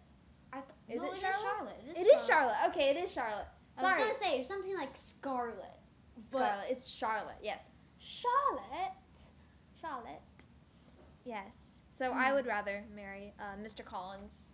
[0.53, 1.35] I th- is no, it it Charlotte?
[1.35, 1.97] is Charlotte.
[1.97, 2.55] It is Charlotte.
[2.69, 3.47] Okay, it is Charlotte.
[3.77, 4.01] Sorry.
[4.01, 5.77] I was gonna say something like Scarlet.
[6.21, 6.67] Scarlet.
[6.69, 7.37] It's Charlotte.
[7.43, 7.65] Yes.
[7.99, 8.93] Charlotte.
[9.79, 10.21] Charlotte.
[11.25, 11.53] Yes.
[11.93, 12.35] So I Hmm.
[12.35, 13.83] would rather marry uh, Mr.
[13.83, 14.49] Collins,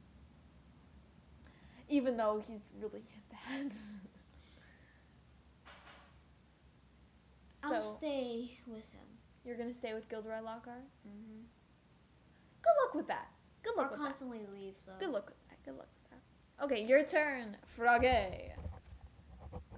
[1.89, 3.71] even though he's really bad.
[7.63, 9.01] I'll so stay with him.
[9.43, 10.83] you're gonna stay with Gilderoy Lockhart.
[11.07, 11.41] Mm-hmm.
[12.61, 13.27] Good luck with that.
[13.63, 14.05] Good luck with that.
[14.05, 14.93] constantly leave though.
[14.99, 15.63] Good luck with that.
[15.65, 16.65] Good luck with that.
[16.65, 18.51] Okay, your turn, Froggy.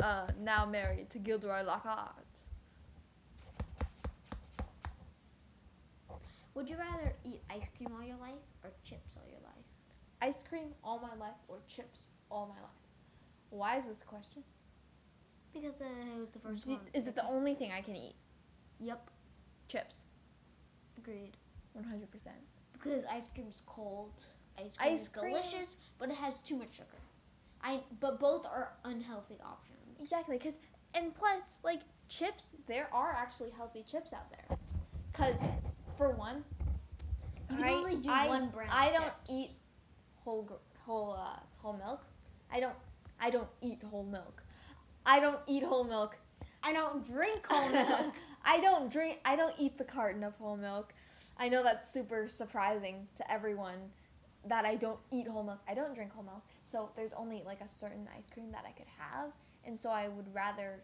[0.01, 2.25] Uh, now married to Gilderoy Lockhart.
[6.57, 9.63] Would you rather eat ice cream all your life or chips all your life?
[10.23, 12.81] Ice cream all my life or chips all my life?
[13.51, 14.41] Why is this a question?
[15.53, 16.81] Because uh, it was the first Do- one.
[16.95, 18.15] is it the only thing I can eat?
[18.79, 19.07] Yep,
[19.67, 20.01] Chips.
[20.97, 21.37] agreed.
[21.77, 21.83] 100%.
[22.73, 24.13] Because ice cream's cold.
[24.57, 26.87] Ice cream Ice is cream- delicious, but it has too much sugar.
[27.61, 30.01] I but both are unhealthy options.
[30.01, 30.57] Exactly, because,
[30.95, 34.57] and plus, like, chips, there are actually healthy chips out there.
[35.11, 35.43] Because,
[35.97, 36.43] for one,
[37.49, 38.71] You can I- only do I- one brand.
[38.73, 39.31] I don't chips.
[39.31, 39.49] eat
[40.23, 42.01] whole, whole, uh, whole milk.
[42.51, 42.75] I don't,
[43.19, 44.43] I don't eat whole milk.
[45.05, 46.17] I don't eat whole milk.
[46.63, 48.13] I don't drink whole milk.
[48.45, 49.19] I don't drink.
[49.25, 50.93] I don't eat the carton of whole milk.
[51.37, 53.91] I know that's super surprising to everyone
[54.45, 55.59] that I don't eat whole milk.
[55.67, 58.71] I don't drink whole milk, so there's only like a certain ice cream that I
[58.71, 59.31] could have,
[59.65, 60.81] and so I would rather,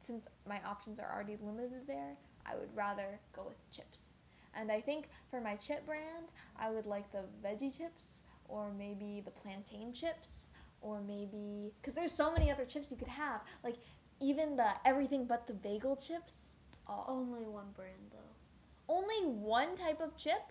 [0.00, 4.13] since my options are already limited there, I would rather go with chips.
[4.56, 6.26] And I think for my chip brand,
[6.58, 10.48] I would like the veggie chips, or maybe the plantain chips,
[10.80, 13.76] or maybe because there's so many other chips you could have, like
[14.20, 16.50] even the everything but the bagel chips.
[16.88, 20.42] Oh, only one brand though, only one type of chip?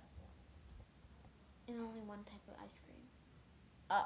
[1.68, 2.98] and only one type of ice cream.
[3.90, 4.04] Uh,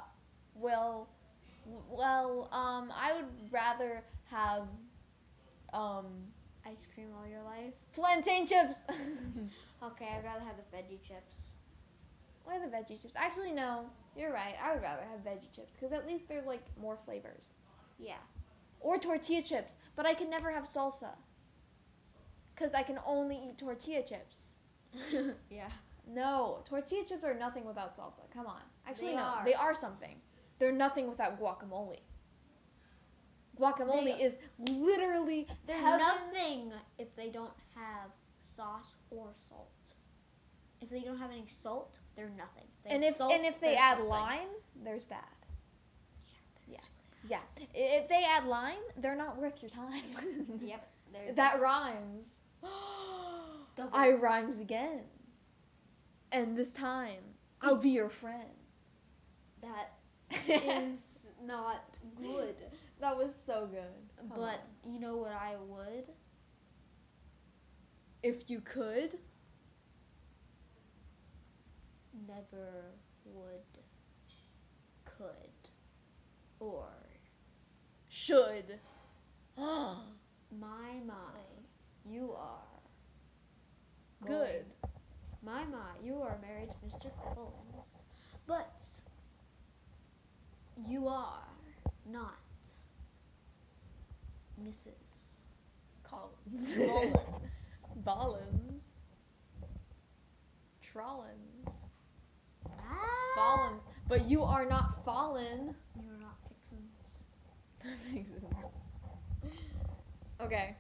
[0.54, 1.08] well,
[1.90, 4.68] well, um, I would rather have,
[5.74, 6.06] um,
[6.66, 7.74] Ice cream all your life.
[7.94, 8.76] plantain chips.
[9.84, 11.54] Okay, I'd rather have the veggie chips.
[12.44, 13.14] Why the veggie chips?
[13.16, 13.86] Actually, no.
[14.16, 14.56] You're right.
[14.62, 17.54] I would rather have veggie chips because at least there's like more flavors.
[18.00, 18.16] Yeah.
[18.80, 21.10] Or tortilla chips, but I can never have salsa.
[22.56, 24.50] Cause I can only eat tortilla chips.
[25.52, 25.70] yeah.
[26.08, 28.22] No, tortilla chips are nothing without salsa.
[28.34, 28.62] Come on.
[28.88, 29.22] Actually, They no.
[29.24, 29.46] are.
[29.46, 30.16] They are something.
[30.58, 32.00] They're nothing without guacamole.
[33.60, 34.36] Guacamole They- is
[34.72, 36.00] literally They're heaven.
[36.00, 38.10] nothing if they don't have
[38.48, 39.94] sauce or salt.
[40.82, 42.68] If they don't have any salt, they're nothing.
[42.84, 44.10] They And if salt, and if they add something.
[44.10, 44.48] lime,
[44.84, 45.24] there's bad.
[46.68, 46.78] Yeah.
[47.28, 47.40] Yeah.
[47.60, 50.04] I- If they add lime, they're not worth your time.
[50.62, 50.88] Yep.
[51.36, 52.42] That rhymes.
[53.94, 55.02] I rhymes again.
[56.32, 57.22] And this time,
[57.62, 58.50] I'll be your friend.
[59.62, 59.94] that
[60.48, 62.56] is not good.
[63.00, 63.82] that was so good.
[64.18, 64.94] Come But on.
[64.94, 66.08] you know what I would?
[68.24, 69.18] If you could,
[72.28, 72.92] Never
[73.26, 73.62] would,
[75.06, 75.70] could,
[76.60, 76.88] or
[78.10, 78.80] should.
[79.58, 79.96] my
[81.06, 81.14] my,
[82.10, 82.58] you are
[84.26, 84.30] Good.
[84.30, 84.64] going-
[85.44, 87.12] My my, you are married to Mr.
[87.24, 88.04] Collins,
[88.48, 88.84] but
[90.90, 91.48] you are
[92.06, 92.36] not
[94.62, 95.38] Mrs.
[96.04, 96.76] Collins.
[96.76, 97.77] Collins.
[98.04, 98.82] Ballins.
[100.82, 101.74] Trollins.
[102.80, 103.74] ah.
[104.08, 105.76] But you are not fallen.
[106.02, 107.24] You're not fixins.
[108.14, 108.30] Sense.
[110.42, 110.76] Okay.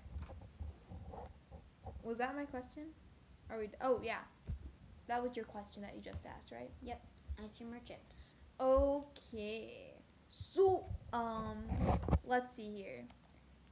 [2.04, 2.84] Was that my question?
[3.50, 3.70] Are we?
[3.82, 4.20] Oh yeah,
[5.08, 6.70] that was your question that you just asked, right?
[6.82, 7.02] Yep.
[7.44, 8.32] Ice cream or chips?
[8.60, 9.94] Okay.
[10.30, 11.58] So um,
[12.26, 13.06] let's see here.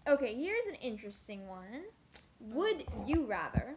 [0.08, 1.84] Okay, here's an interesting one.
[2.40, 3.76] Would you rather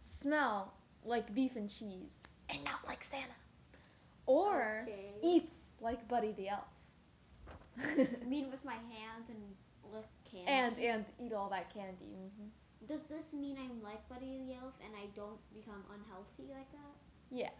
[0.00, 3.34] smell like beef and cheese and not like Santa,
[4.26, 5.12] or Okay.
[5.22, 6.64] eats like Buddy the Elf?
[7.78, 10.46] I mean, with my hands and lick candy.
[10.50, 12.06] and and eat all that candy.
[12.38, 12.48] hmm
[12.86, 16.94] Does this mean I'm like Buddy the Elf and I don't become unhealthy like that?
[17.30, 17.50] Yeah.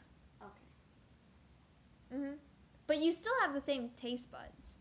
[0.42, 2.16] Okay.
[2.24, 2.34] hmm
[2.86, 4.76] But you still have the same taste buds.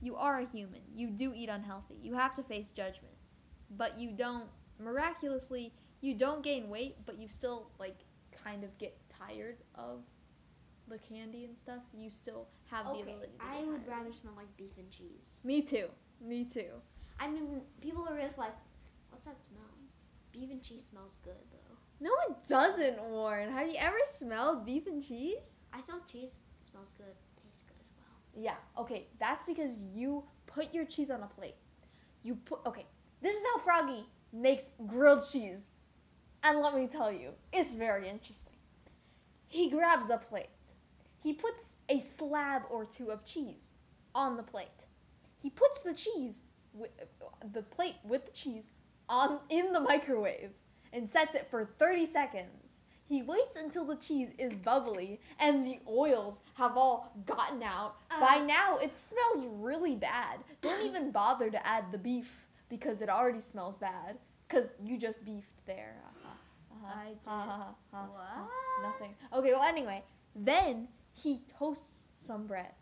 [0.00, 0.82] You are a human.
[0.94, 1.96] You do eat unhealthy.
[2.02, 3.15] You have to face judgment.
[3.70, 4.46] But you don't
[4.78, 7.96] miraculously you don't gain weight, but you still like
[8.44, 10.00] kind of get tired of
[10.88, 11.82] the candy and stuff.
[11.96, 13.98] You still have the ability to I would tired.
[13.98, 15.40] rather smell like beef and cheese.
[15.44, 15.86] Me too.
[16.20, 16.70] Me too.
[17.18, 18.54] I mean, people are just like,
[19.10, 19.62] what's that smell?
[20.32, 21.76] Beef and cheese smells good though.
[21.98, 23.50] No, it doesn't, Warren.
[23.50, 25.56] Have you ever smelled beef and cheese?
[25.72, 26.34] I smell cheese.
[26.60, 27.14] smells good.
[27.42, 28.44] Tastes good as well.
[28.44, 29.06] Yeah, okay.
[29.18, 31.56] That's because you put your cheese on a plate.
[32.22, 32.84] You put okay.
[33.26, 35.66] This is how Froggy makes grilled cheese.
[36.44, 38.52] And let me tell you, it's very interesting.
[39.48, 40.46] He grabs a plate.
[41.24, 43.72] He puts a slab or two of cheese
[44.14, 44.84] on the plate.
[45.42, 46.38] He puts the cheese
[47.52, 48.70] the plate with the cheese
[49.08, 50.50] on in the microwave
[50.92, 52.74] and sets it for 30 seconds.
[53.08, 57.96] He waits until the cheese is bubbly and the oils have all gotten out.
[58.08, 58.44] By Uh.
[58.44, 60.44] now, it smells really bad.
[60.60, 64.18] Don't even bother to add the beef because it already smells bad.
[64.48, 65.94] Because you just beefed there.
[66.24, 66.86] Uh-huh.
[66.86, 67.00] Uh-huh.
[67.00, 67.18] I did.
[67.26, 67.98] Uh-huh.
[68.12, 68.48] What?
[68.82, 69.14] Nothing.
[69.32, 70.02] Okay, well, anyway,
[70.34, 72.72] then he toasts some bread.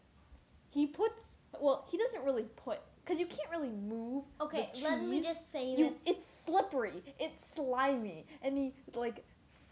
[0.69, 4.25] He puts, well, he doesn't really put, because you can't really move.
[4.39, 6.05] the Okay, let me just say You, this.
[6.07, 7.03] it's slippery.
[7.19, 9.25] It's slimy, and he like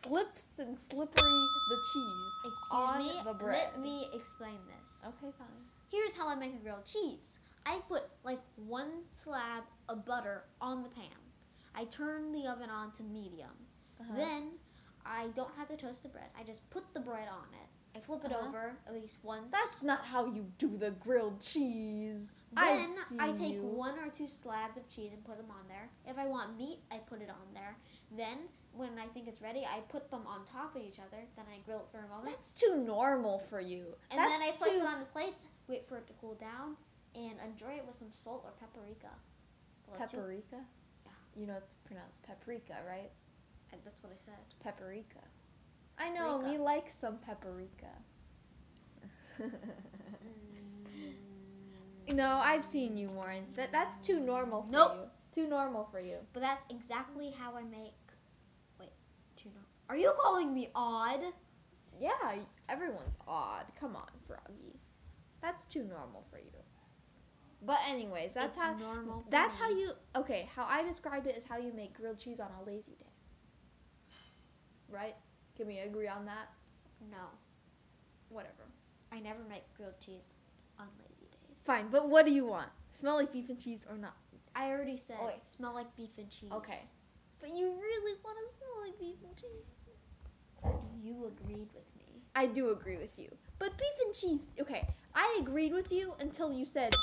[0.04, 3.12] slips and slippery the cheese Excuse on me.
[3.24, 3.68] the bread.
[3.74, 4.98] Let me explain this.
[5.04, 5.48] Okay, fine.
[5.90, 7.38] Here's how I make a grilled cheese.
[7.66, 11.04] I put like one slab of butter on the pan.
[11.74, 13.50] I turn the oven on to medium.
[14.00, 14.12] Uh-huh.
[14.16, 14.50] Then
[15.06, 16.26] I don't have to toast the bread.
[16.38, 17.68] I just put the bread on it.
[17.96, 18.48] I flip it Uh-huh.
[18.48, 19.48] over at least once.
[19.50, 22.34] That's not how you do the grilled cheese.
[22.52, 23.62] then I take you.
[23.62, 25.90] one or two slabs of cheese and put them on there.
[26.06, 27.76] If I want meat, I put it on there.
[28.16, 31.22] Then when I think it's ready, I put them on top of each other.
[31.36, 32.34] Then I grill it for a moment.
[32.36, 33.94] That's too normal for you.
[34.10, 34.78] And That's then I place too...
[34.80, 36.76] it on the plate, wait for it to cool down,
[37.14, 39.10] and enjoy it with some salt or paprika.
[39.98, 40.56] Your- Paprika?
[41.34, 43.10] You know it's pronounced paprika, right?
[43.72, 44.34] uh, That's what I said.
[44.62, 45.20] Paprika.
[45.98, 46.58] I know, Paprika.
[46.58, 47.92] me like some paprika.
[52.12, 53.44] No, I've seen you, Warren.
[53.54, 54.92] That that's too normal for Nope.
[55.34, 55.42] you.
[55.44, 56.16] Too normal for you.
[56.32, 57.94] But that's exactly how I make.
[58.78, 58.90] Wait,
[59.36, 59.60] too no.
[59.88, 61.20] Are you calling me odd?
[61.98, 62.10] Yeah,
[62.68, 63.64] everyone's odd.
[63.78, 64.80] Come on, Froggy.
[65.40, 66.50] That's too normal for you.
[67.64, 69.24] But anyways, that's it's how normal.
[69.30, 69.60] That's me.
[69.60, 72.64] how you okay, how I described it is how you make grilled cheese on a
[72.64, 73.06] lazy day.
[74.88, 75.14] Right?
[75.56, 76.50] Can we agree on that?
[77.10, 77.18] No,
[78.28, 78.64] Whatever.
[79.12, 80.32] I never make grilled cheese
[80.78, 81.62] on lazy days.
[81.64, 82.68] Fine, but what do you want?
[82.92, 84.16] Smell like beef and cheese or not?
[84.54, 86.50] I already said Oh, smell like beef and cheese.
[86.52, 86.78] Okay.
[87.40, 90.72] But you really want to smell like beef and cheese.
[91.02, 92.22] You agreed with me.
[92.34, 93.28] I do agree with you.
[93.58, 96.94] But beef and cheese, okay, I agreed with you until you said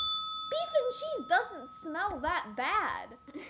[0.50, 3.10] Beef and cheese doesn't smell that bad.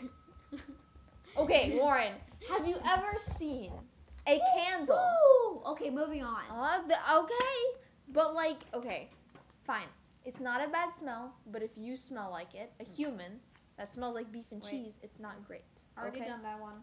[1.40, 2.14] Okay, Warren,
[2.50, 3.72] have you ever seen
[4.28, 5.00] a candle?
[5.00, 5.62] Woo!
[5.72, 6.44] Okay, moving on.
[6.52, 7.80] Uh, the, okay,
[8.10, 9.08] but like, okay,
[9.64, 9.88] fine.
[10.26, 13.40] It's not a bad smell, but if you smell like it, a human
[13.78, 14.72] that smells like beef and Wait.
[14.72, 15.64] cheese, it's not great.
[15.98, 16.28] Already okay?
[16.28, 16.76] done that one.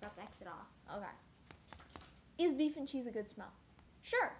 [0.00, 0.96] Forgot to exit off.
[0.96, 2.44] Okay.
[2.44, 3.52] Is beef and cheese a good smell?
[4.02, 4.32] Sure.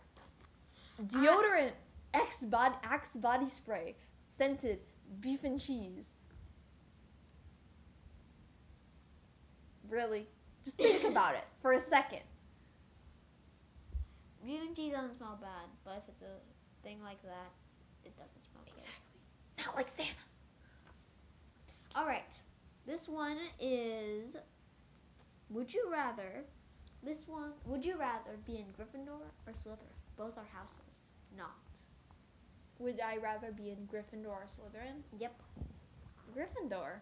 [1.06, 1.72] Deodorant,
[2.14, 3.94] X body, Axe body spray,
[4.26, 4.80] scented
[5.20, 6.10] beef and cheese.
[9.88, 10.26] Really?
[10.64, 12.20] Just think about it for a second.
[14.44, 17.50] Beef and cheese doesn't smell bad, but if it's a thing like that,
[18.04, 18.74] it doesn't smell good.
[18.76, 19.64] Exactly.
[19.66, 20.10] Not like Santa.
[21.96, 22.38] All right.
[22.86, 24.36] This one is
[25.50, 26.44] Would you rather
[27.02, 29.96] this one would you rather be in Gryffindor or Slytherin?
[30.16, 31.10] Both are houses.
[31.36, 31.69] Not.
[32.80, 35.02] Would I rather be in Gryffindor or Slytherin?
[35.18, 35.38] Yep.
[36.34, 37.00] Gryffindor.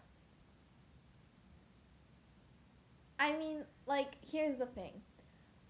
[3.21, 4.93] I mean, like, here's the thing.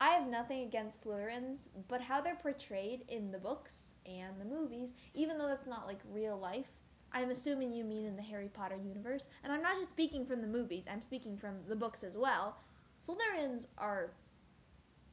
[0.01, 4.93] I have nothing against Slytherins, but how they're portrayed in the books and the movies,
[5.13, 6.69] even though that's not like real life,
[7.13, 10.41] I'm assuming you mean in the Harry Potter universe, and I'm not just speaking from
[10.41, 12.57] the movies, I'm speaking from the books as well.
[13.05, 14.13] Slytherins are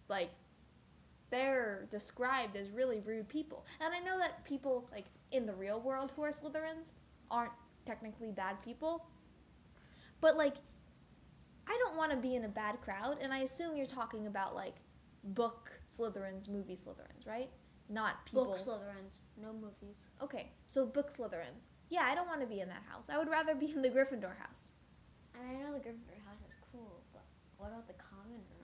[0.08, 0.30] like
[1.30, 3.66] they're described as really rude people.
[3.82, 6.92] And I know that people like in the real world who are Slytherins
[7.32, 7.52] aren't
[7.86, 9.06] technically bad people.
[10.22, 10.56] But like
[11.68, 14.56] I don't want to be in a bad crowd and I assume you're talking about
[14.56, 14.76] like
[15.24, 17.50] book Slytherins, movie Slytherins, right?
[17.90, 18.46] Not people.
[18.46, 19.98] Book Slytherins, no movies.
[20.22, 21.68] okay, so book Slytherins.
[21.90, 23.10] Yeah, I don't want to be in that house.
[23.10, 24.72] I would rather be in the Gryffindor house.
[25.36, 27.24] I mean, I know the Gryffindor house is cool, but
[27.58, 28.55] what about the common room?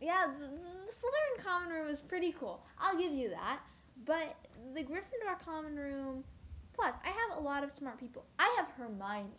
[0.00, 2.64] Yeah, the, the Slytherin common room is pretty cool.
[2.78, 3.60] I'll give you that.
[4.06, 4.36] But
[4.74, 6.24] the Gryffindor common room,
[6.72, 8.24] plus, I have a lot of smart people.
[8.38, 9.30] I have Hermione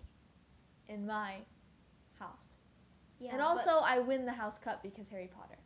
[0.87, 1.37] in my
[2.19, 2.29] house.
[3.19, 5.57] Yeah, and also, I win the House Cup because Harry Potter.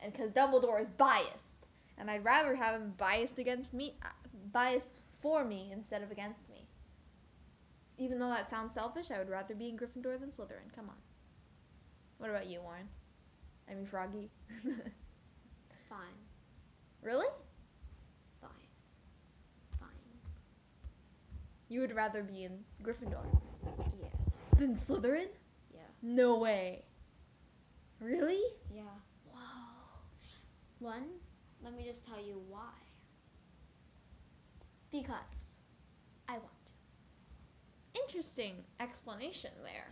[0.00, 1.66] And because Dumbledore is biased.
[1.98, 4.08] And I'd rather have him biased against me, uh,
[4.52, 6.66] biased for me instead of against me.
[7.98, 10.74] Even though that sounds selfish, I would rather be in Gryffindor than Slytherin.
[10.74, 10.96] Come on.
[12.18, 12.88] What about you, Warren?
[13.70, 14.30] I mean, Froggy.
[15.88, 15.98] fine,
[17.02, 17.26] really?
[18.40, 18.50] fine,
[19.80, 19.88] fine.
[21.68, 23.24] You would rather be in Gryffindor
[24.00, 24.08] Yeah,
[24.58, 25.28] than Slytherin?
[25.74, 26.84] yeah, No way.
[28.00, 28.40] Really?
[28.72, 28.82] yeah.
[29.32, 29.40] Wow.
[30.78, 31.04] One,
[31.64, 32.70] let me just tell you why.
[34.92, 35.58] Because
[36.28, 38.00] I want to.
[38.02, 39.88] Interesting explanation there.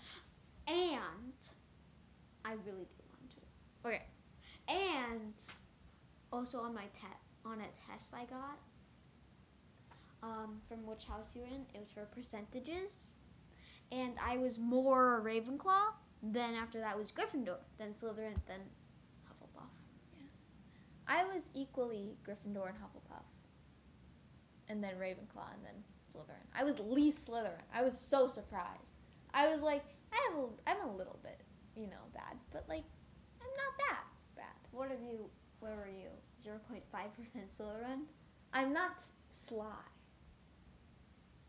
[0.68, 1.32] And
[2.44, 3.03] I really do.
[3.84, 4.02] Okay.
[4.68, 5.34] And
[6.32, 7.06] also on my te-
[7.44, 8.58] on a test I got
[10.22, 13.08] um, from which house you're in, it was for percentages.
[13.92, 15.92] And I was more Ravenclaw.
[16.22, 17.58] Then after that was Gryffindor.
[17.78, 18.36] Then Slytherin.
[18.48, 18.60] Then
[19.28, 19.68] Hufflepuff.
[20.18, 20.24] Yeah.
[21.06, 23.24] I was equally Gryffindor and Hufflepuff.
[24.68, 26.46] And then Ravenclaw and then Slytherin.
[26.58, 27.60] I was least Slytherin.
[27.74, 28.94] I was so surprised.
[29.34, 31.42] I was like, I have a, I'm a little bit,
[31.76, 32.84] you know, bad, but like,
[33.56, 34.04] not that
[34.36, 34.70] bad.
[34.70, 35.30] What are you?
[35.60, 36.08] Where were you?
[36.42, 38.02] Zero point five percent Slytherin.
[38.52, 39.00] I'm not
[39.32, 39.66] sly.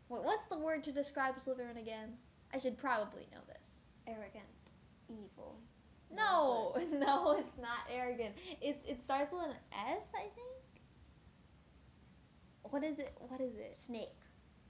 [0.08, 2.14] Wait, what's the word to describe Slytherin again?
[2.54, 3.68] I should probably know this.
[4.06, 4.44] Arrogant,
[5.08, 5.58] evil.
[6.14, 8.34] No, no, it's not arrogant.
[8.60, 10.82] It it starts with an S, I think.
[12.62, 13.14] What is it?
[13.18, 13.74] What is it?
[13.74, 14.18] Snake.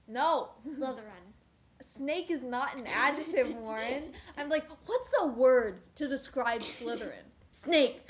[0.08, 1.34] No, Slytherin.
[1.82, 4.04] snake is not an adjective, Warren.
[4.36, 7.25] I'm like, what's a word to describe Slytherin?
[7.56, 8.02] Snake.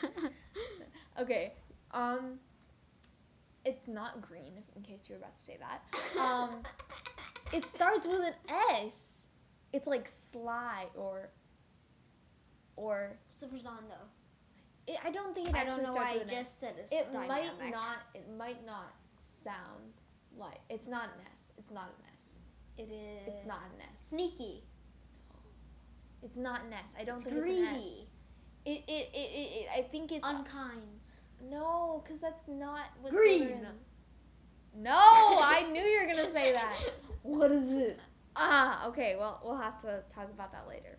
[1.20, 1.52] okay.
[1.90, 2.38] Um,
[3.64, 4.62] it's not green.
[4.76, 5.82] In case you were about to say that.
[6.20, 6.62] Um,
[7.52, 8.34] it starts with an
[8.82, 9.26] S.
[9.72, 11.30] It's like sly or.
[12.76, 13.82] Or Slytherin
[14.86, 16.36] it, I don't think it I don't know why I with an S.
[16.38, 17.52] just said it's It dynamic.
[17.60, 17.98] might not.
[18.14, 19.92] It might not sound
[20.38, 21.52] like it's not an S.
[21.58, 22.36] It's not an S.
[22.78, 23.34] It is.
[23.34, 24.00] It's not an S.
[24.08, 24.62] Sneaky.
[26.22, 26.94] It's not an S.
[26.98, 27.82] I don't It's think it's an S.
[28.64, 30.82] It, it, it, it, I think it's Unkind.
[31.50, 33.66] no, because that's not what Green.
[34.76, 36.76] No, I knew you were gonna say that.
[37.22, 37.98] What is it?
[38.36, 39.16] Ah, okay.
[39.18, 40.98] Well, we'll have to talk about that later.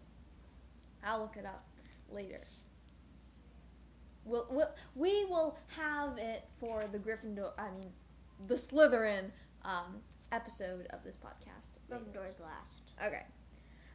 [1.04, 1.66] I'll look it up
[2.12, 2.42] later.
[4.24, 7.52] We'll, we'll, we will have it for the Gryffindor.
[7.58, 7.92] I mean,
[8.48, 9.32] the Slytherin
[9.64, 10.02] um,
[10.32, 11.80] episode of this podcast.
[11.90, 12.82] Gryffindor's last.
[13.04, 13.24] Okay,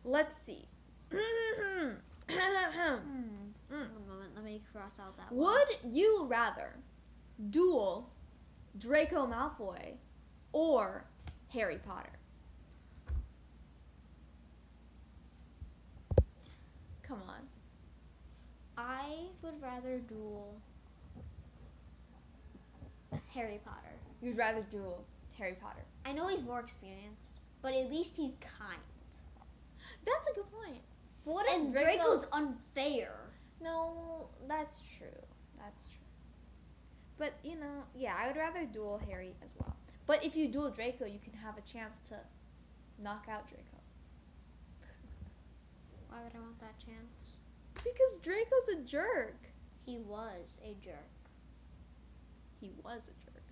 [0.04, 0.68] let's see.
[2.28, 4.34] One moment.
[4.34, 5.54] Let me cross out that one.
[5.54, 6.76] Would you rather
[7.50, 8.10] duel
[8.78, 9.94] Draco Malfoy
[10.52, 11.04] or
[11.48, 12.10] Harry Potter?
[17.02, 17.42] Come on.
[18.76, 20.60] I would rather duel
[23.34, 23.94] Harry Potter.
[24.20, 25.04] You'd rather duel
[25.38, 25.84] Harry Potter.
[26.04, 28.80] I know he's more experienced, but at least he's kind.
[30.04, 30.82] That's a good point.
[31.26, 33.12] What And Draco- Draco's unfair.
[33.60, 35.08] No, that's true.
[35.58, 35.96] That's true.
[37.18, 39.74] But you know, yeah, I would rather duel Harry as well.
[40.06, 42.14] But if you duel Draco, you can have a chance to
[43.02, 43.64] knock out Draco.
[46.10, 47.32] Why would I want that chance?
[47.74, 49.34] Because Draco's a jerk.
[49.84, 50.94] He was a jerk.
[52.60, 53.42] He was a jerk.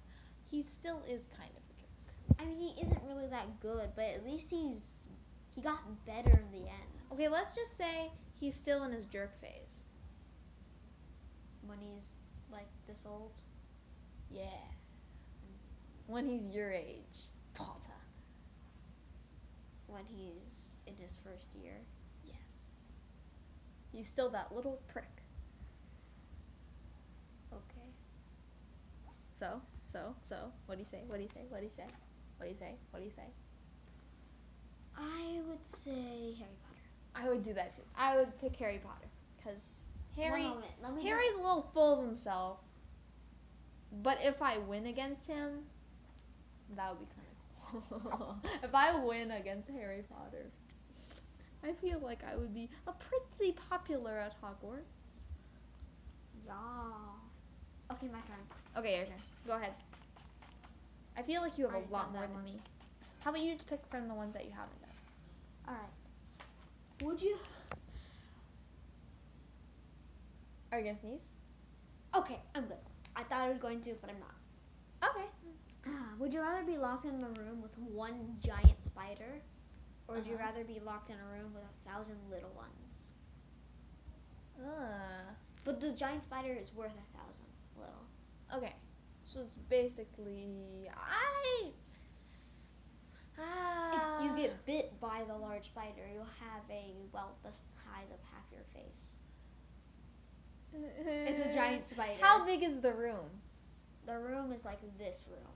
[0.49, 2.39] He still is kind of a jerk.
[2.41, 5.09] I mean, he isn't really that good, but at least he's
[5.57, 6.94] he got better in the end.
[7.13, 9.83] Okay, let's just say he's still in his jerk phase.
[11.67, 12.19] When he's
[12.51, 13.41] like this old.
[14.31, 14.45] Yeah.
[16.07, 17.79] When he's your age, Potter.
[19.87, 21.81] When he's in his first year.
[22.25, 22.73] Yes.
[23.93, 25.05] He's still that little prick.
[27.53, 27.89] Okay.
[29.39, 29.61] So,
[29.93, 30.37] so, so,
[30.67, 31.03] what do you say?
[31.07, 31.43] What do you say?
[31.49, 31.87] What do you say?
[32.39, 32.75] What do you say?
[32.91, 33.29] What do you say?
[34.97, 36.64] I would say Harry.
[37.15, 37.83] I would do that too.
[37.97, 39.07] I would pick Harry Potter
[39.37, 39.83] because
[40.17, 40.51] Harry
[40.83, 42.59] Let me Harry's just- a little full of himself.
[44.03, 45.67] But if I win against him,
[46.75, 47.29] that would be kind
[48.03, 48.37] of cool.
[48.65, 50.47] if I win against Harry Potter,
[51.63, 54.83] I feel like I would be a pretty popular at Hogwarts.
[56.47, 56.53] Yeah.
[57.93, 58.37] Okay, my turn.
[58.77, 59.17] Okay, your turn.
[59.47, 59.73] Go ahead.
[61.17, 62.45] I feel like you have Already a lot more that than one.
[62.45, 62.61] me.
[63.21, 64.91] How about you just pick from the ones that you haven't done?
[65.69, 65.83] All right.
[67.03, 67.37] Would you?
[70.73, 71.29] Are you gonna sneeze?
[72.17, 72.77] Okay, I'm good.
[73.17, 75.11] I thought I was going to, but I'm not.
[75.11, 75.27] Okay.
[75.87, 79.43] Ah, Would you rather be locked in the room with one giant spider,
[80.09, 80.45] or would you Uh-huh.
[80.47, 83.11] rather be locked in a room with a thousand little ones?
[84.59, 85.35] Uh,
[85.65, 88.07] But the giant spider is worth a thousand little.
[88.55, 88.75] okay.
[89.25, 91.73] So it's basically I.
[93.39, 93.74] Ah.
[94.25, 98.45] You get bit by the large spider, you'll have a well the size of half
[98.53, 99.17] your face.
[100.73, 102.15] It's a giant spider.
[102.21, 103.31] How big is the room?
[104.07, 105.49] The room is like this room.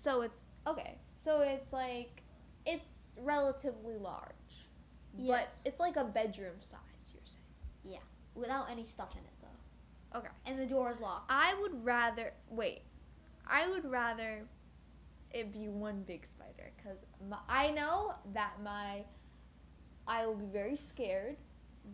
[0.00, 0.98] So it's okay.
[1.16, 2.22] So it's like
[2.66, 4.66] it's relatively large,
[5.16, 5.60] Yes.
[5.64, 6.78] but it's like a bedroom size.
[7.12, 7.94] You're saying.
[7.94, 7.98] Yeah.
[8.34, 10.18] Without any stuff in it though.
[10.18, 10.28] Okay.
[10.46, 11.30] And the door is locked.
[11.30, 12.82] I would rather wait.
[13.46, 14.42] I would rather
[15.34, 16.98] it be one big spider because
[17.48, 19.04] I know that my
[20.06, 21.36] I will be very scared,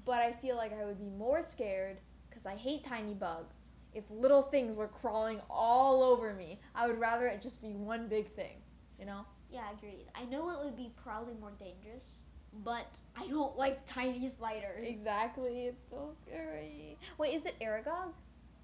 [0.05, 3.70] but I feel like I would be more scared because I hate tiny bugs.
[3.95, 8.09] If little things were crawling all over me, I would rather it just be one
[8.09, 8.62] big thing.
[8.99, 9.24] You know?
[9.51, 10.07] Yeah, agreed.
[10.14, 12.20] I know it would be probably more dangerous,
[12.64, 14.86] but I don't like tiny spiders.
[14.86, 15.66] Exactly.
[15.66, 16.99] It's so scary.
[17.18, 18.12] Wait, is it Aragog?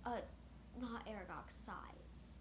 [0.04, 0.18] Uh,
[0.80, 2.40] Not Aragog size.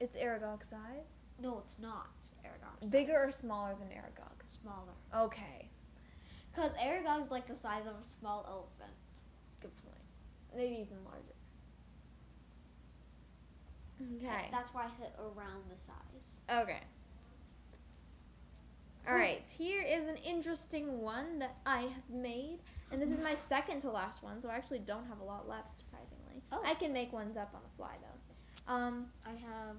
[0.00, 1.17] It's Aragog size.
[1.40, 2.08] No, it's not
[2.44, 2.90] Aragog size.
[2.90, 4.44] Bigger or smaller than Aragog?
[4.44, 4.92] smaller?
[5.26, 5.68] Okay.
[6.52, 8.96] Because Aragog's like the size of a small elephant.
[9.60, 9.94] Good point.
[10.56, 11.34] Maybe even larger.
[14.26, 14.48] Okay.
[14.50, 16.38] That's why I said around the size.
[16.50, 16.80] Okay.
[19.08, 19.42] All right.
[19.56, 22.58] Here is an interesting one that I have made,
[22.92, 25.48] and this is my second to last one, so I actually don't have a lot
[25.48, 25.78] left.
[25.78, 26.62] Surprisingly, Oh.
[26.64, 28.72] I can make ones up on the fly though.
[28.72, 29.76] Um, I have.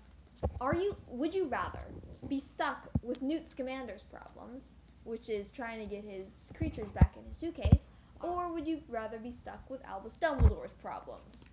[0.62, 0.96] Are you?
[1.08, 1.82] Would you rather
[2.28, 7.26] be stuck with Newt Scamander's problems, which is trying to get his creatures back in
[7.26, 7.88] his suitcase,
[8.22, 11.46] or would you rather be stuck with Albus Dumbledore's problems?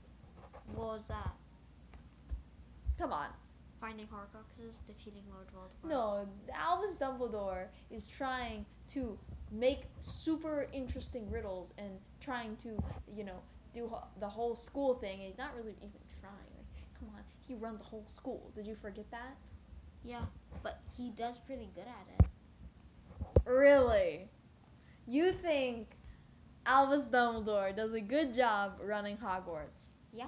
[0.74, 1.32] What was that?
[2.99, 3.28] Come on.
[3.80, 5.89] Finding Horcruxes, defeating Lord Voldemort.
[5.89, 9.18] No, Albus Dumbledore is trying to
[9.53, 12.82] make super interesting riddles and trying to,
[13.14, 13.39] you know,
[13.74, 15.20] do the whole school thing.
[15.20, 16.55] And he's not really even trying.
[17.49, 18.51] Like, come on, he runs a whole school.
[18.55, 19.36] Did you forget that?
[20.05, 20.24] Yeah,
[20.62, 22.26] but he does pretty good at it.
[23.44, 24.28] Really?
[25.07, 25.88] You think
[26.64, 29.92] Albus Dumbledore does a good job running Hogwarts?
[30.12, 30.26] Yeah.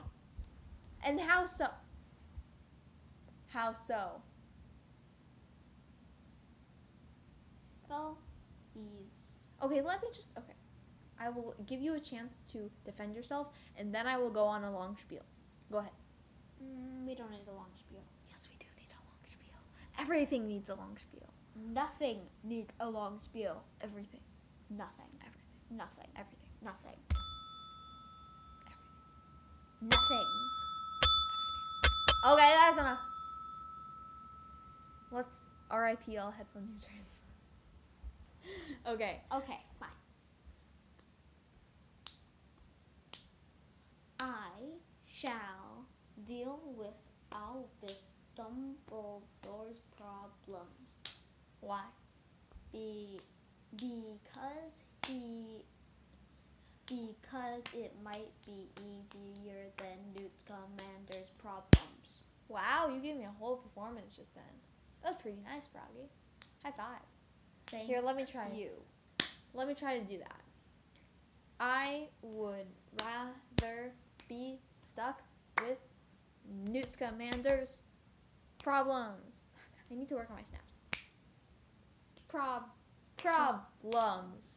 [1.04, 1.68] And how so?
[3.48, 4.22] How so?
[7.88, 8.18] Well,
[8.74, 9.52] he's.
[9.62, 10.28] Okay, let me just.
[10.36, 10.52] Okay.
[11.20, 14.62] I will give you a chance to defend yourself, and then I will go on
[14.62, 15.24] a long spiel.
[15.72, 15.92] Go ahead.
[16.62, 18.02] Mm, we don't need a long spiel.
[18.28, 19.58] Yes, we do need a long spiel.
[19.98, 21.32] Everything needs a long spiel.
[21.72, 23.62] Nothing needs a long spiel.
[23.80, 24.20] Everything.
[24.70, 25.10] Nothing.
[25.20, 25.48] Everything.
[25.70, 26.08] Nothing.
[26.16, 26.50] Everything.
[26.62, 26.98] Nothing.
[27.10, 27.28] Everything.
[29.80, 30.26] Nothing.
[32.26, 32.98] Okay, that's enough.
[35.12, 35.36] Let's
[35.70, 36.18] R.I.P.
[36.18, 37.20] all headphone users.
[38.88, 39.20] okay.
[39.32, 39.88] Okay, fine.
[44.20, 44.50] I
[45.06, 45.67] shall
[46.28, 46.92] deal with
[47.32, 50.92] Albus Dumbledore's problems
[51.60, 51.80] Why?
[52.70, 53.18] be
[53.74, 55.64] because he
[56.86, 62.22] because it might be easier than Newt Scamander's problems.
[62.48, 64.44] Wow, you gave me a whole performance just then.
[65.02, 66.08] That was pretty nice, Froggy.
[66.62, 67.04] High five.
[67.68, 68.48] Thank Here, let me try.
[68.54, 68.70] you.
[69.54, 70.40] Let me try to do that.
[71.60, 72.66] I would
[73.02, 73.92] rather
[74.28, 75.22] be stuck
[75.62, 75.78] with
[76.48, 77.82] Newt Scamander's
[78.62, 79.42] problems.
[79.90, 80.74] I need to work on my snaps.
[82.28, 82.64] Prob
[83.16, 84.56] problems.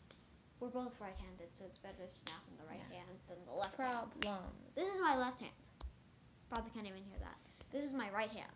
[0.60, 2.98] We're both right-handed, so it's better to snap in the right Yeah.
[2.98, 4.12] hand than the left hand.
[4.22, 4.76] Problems.
[4.76, 5.54] This is my left hand.
[6.50, 7.38] Probably can't even hear that.
[7.72, 8.52] This is my right hand.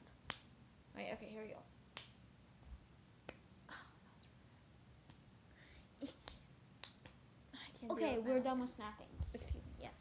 [0.96, 1.64] Wait, okay, here we go.
[7.54, 9.34] I can't do Okay, it with my we're done with snappings.
[9.34, 9.62] Excuse me.
[9.82, 9.94] Yes.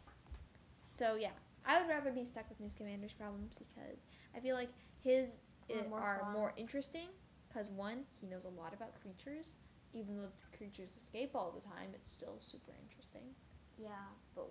[0.98, 1.30] So yeah,
[1.66, 3.98] I would rather be stuck with Newt Scamander's problems because
[4.36, 4.68] I feel like
[5.02, 5.30] his
[5.70, 7.08] Are more are more interesting.
[7.48, 9.54] Because one, he knows a lot about creatures.
[9.92, 13.30] Even though the creatures escape all the time, it's still super interesting.
[13.78, 14.50] Yeah, but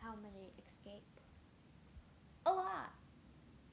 [0.00, 1.04] how many escape?
[2.46, 2.92] A lot.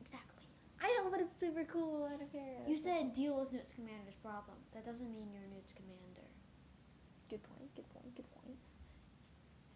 [0.01, 0.43] Exactly.
[0.81, 2.09] I know, but it's super cool.
[2.11, 2.59] I don't care.
[2.67, 4.57] You said deal with Newt's commander's problem.
[4.73, 6.27] That doesn't mean you're Newt's commander.
[7.29, 7.73] good point.
[7.75, 8.15] Good point.
[8.15, 8.57] Good point.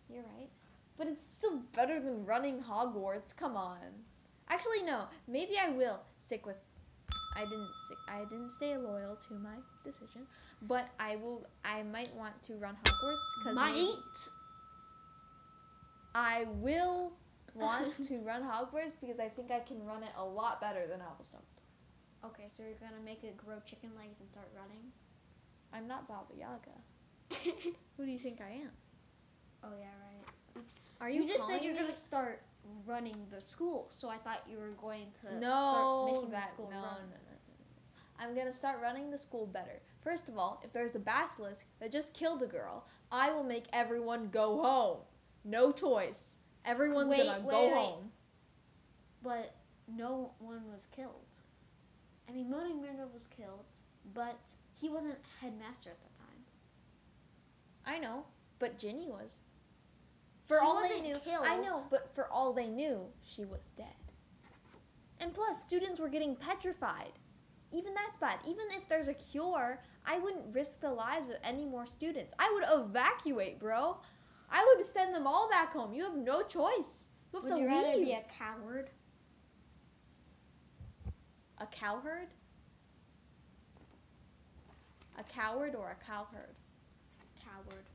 [0.09, 0.49] You're right.
[0.99, 3.33] But it's still better than running Hogwarts.
[3.35, 3.77] Come on.
[4.49, 5.05] Actually, no.
[5.29, 6.57] Maybe I will stick with.
[7.37, 7.97] I didn't stick.
[8.09, 10.27] I didn't stay loyal to my decision,
[10.63, 11.47] but I will.
[11.63, 14.29] I might want to run Hogwarts because might.
[16.13, 17.13] I will
[17.55, 20.99] want to run Hogwarts because I think I can run it a lot better than
[20.99, 21.39] Alveston.
[22.25, 24.91] Okay, so you're gonna make it grow chicken legs and start running?
[25.71, 26.75] I'm not Baba Yaga.
[27.95, 28.71] Who do you think I am?
[29.63, 30.18] oh yeah, right.
[31.01, 32.41] Are You, just said you're me- gonna start
[32.85, 36.47] running the school, so I thought you were going to no, start making that, the
[36.49, 36.97] school no, no, no, run.
[37.09, 37.29] no, no.
[38.21, 39.81] I'm gonna start running the school better.
[40.01, 43.65] First of all, if there's a basilisk that just killed a girl, I will make
[43.71, 44.97] everyone go home.
[45.45, 46.35] No choice.
[46.65, 47.73] Everyone's Wait, gonna wait, go wait.
[47.73, 48.11] home.
[49.23, 49.55] But
[49.87, 51.13] no one was killed.
[52.27, 53.65] I mean, Moaning Myrtle was killed,
[54.13, 56.43] but he wasn't headmaster at the time.
[57.85, 58.25] I know,
[58.59, 59.39] but Ginny was.
[60.49, 61.45] For She all they knew, killed.
[61.47, 63.85] I know, but for all they knew, she was dead.
[65.19, 67.11] And plus, students were getting petrified.
[67.71, 68.39] Even that's bad.
[68.47, 72.33] Even if there's a cure, I wouldn't risk the lives of any more students.
[72.39, 73.97] I would evacuate, bro.
[74.49, 75.93] I would send them all back home.
[75.93, 77.09] You have no choice.
[77.31, 78.89] You have Would to you rather be a coward?
[81.59, 82.29] a cowherd?
[85.19, 86.55] A coward or a cowherd?
[87.43, 87.85] Coward.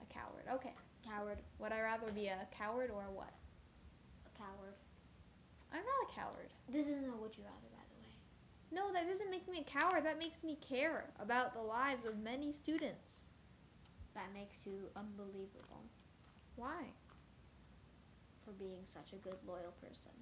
[0.00, 0.44] A coward.
[0.54, 0.74] Okay.
[1.14, 1.38] Coward.
[1.58, 3.32] Would I rather be a coward or a what?
[4.26, 4.74] A coward.
[5.72, 6.50] I'm not a coward.
[6.68, 8.12] This isn't a would you rather, by the way.
[8.72, 10.04] No, that doesn't make me a coward.
[10.04, 13.28] That makes me care about the lives of many students.
[14.14, 15.82] That makes you unbelievable
[16.56, 16.84] Why?
[18.44, 20.12] for being such a good, loyal person.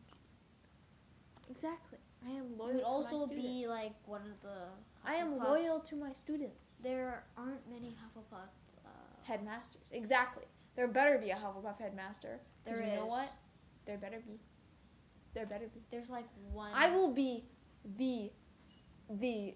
[1.51, 1.99] Exactly.
[2.25, 4.69] I am loyal you would to also my be like one of the.
[5.05, 6.79] I am loyal to my students.
[6.83, 8.49] There aren't many Hufflepuff.
[8.85, 8.89] Uh,
[9.25, 9.91] Headmasters.
[9.91, 10.45] Exactly.
[10.77, 12.41] There better be a Hufflepuff headmaster.
[12.65, 13.31] There you know what?
[13.87, 14.39] There better be.
[15.35, 15.81] There better be.
[15.91, 16.73] there's like one.
[16.75, 17.45] I will be
[17.99, 18.31] the
[19.11, 19.55] the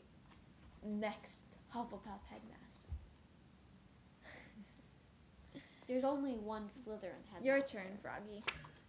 [0.84, 2.92] next Hufflepuff headmaster.
[5.88, 7.44] There's only one Slytherin headmaster.
[7.44, 8.44] Your turn, Froggy.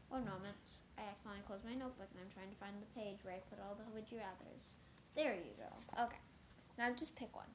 [0.09, 0.55] One moment.
[0.97, 3.59] I accidentally closed my notebook and I'm trying to find the page where I put
[3.59, 4.73] all the would you rather's.
[5.15, 6.03] There you go.
[6.03, 6.17] Okay.
[6.77, 7.47] Now just pick one.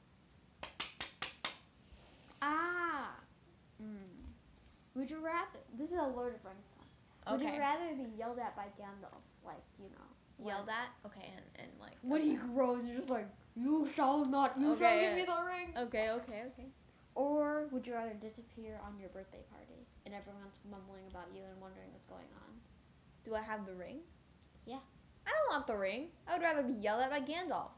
[2.41, 3.15] Ah.
[3.81, 4.12] Mm.
[4.95, 5.59] Would you rather?
[5.77, 7.37] This is a Lord of Rings one.
[7.39, 10.89] Would you rather be yelled at by Gandalf, like you know, Yelled at?
[11.05, 14.87] Okay, and, and like when he grows you're just like, you shall not, you shall
[14.87, 15.85] Okay, give me the ring.
[15.87, 16.67] Okay, okay, okay.
[17.15, 21.61] Or would you rather disappear on your birthday party and everyone's mumbling about you and
[21.61, 22.51] wondering what's going on?
[23.23, 23.99] Do I have the ring?
[24.65, 24.79] Yeah.
[25.25, 26.07] I don't want the ring.
[26.27, 27.69] I would rather be yelled at by Gandalf.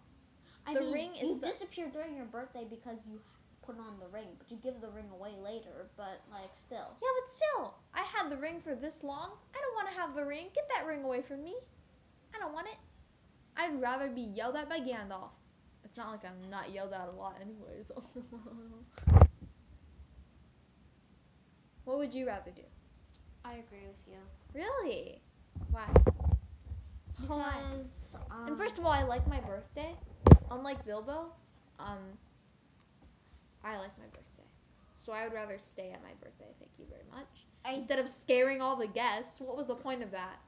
[0.65, 3.19] I The mean, ring you is the- disappear during your birthday because you
[3.65, 5.87] put on the ring, but you give the ring away later.
[5.97, 9.31] But like, still, Yeah, but still, I had the ring for this long.
[9.55, 10.47] I don't want to have the ring.
[10.53, 11.55] Get that ring away from me.
[12.33, 12.77] I don't want it.
[13.57, 15.31] I'd rather be yelled at by Gandalf.
[15.83, 17.91] It's not like I'm not yelled at a lot, anyways.
[21.85, 22.63] what would you rather do?
[23.45, 24.17] I agree with you.
[24.53, 25.21] Really?
[25.71, 25.87] Why?
[27.21, 29.95] Because um, And first of all, I like my birthday
[30.51, 31.31] unlike Bilbo,
[31.79, 31.99] um,
[33.65, 34.21] I like my birthday.
[34.95, 36.53] So I would rather stay at my birthday.
[36.59, 37.45] Thank you very much.
[37.65, 40.39] I, Instead of scaring all the guests, what was the point of that?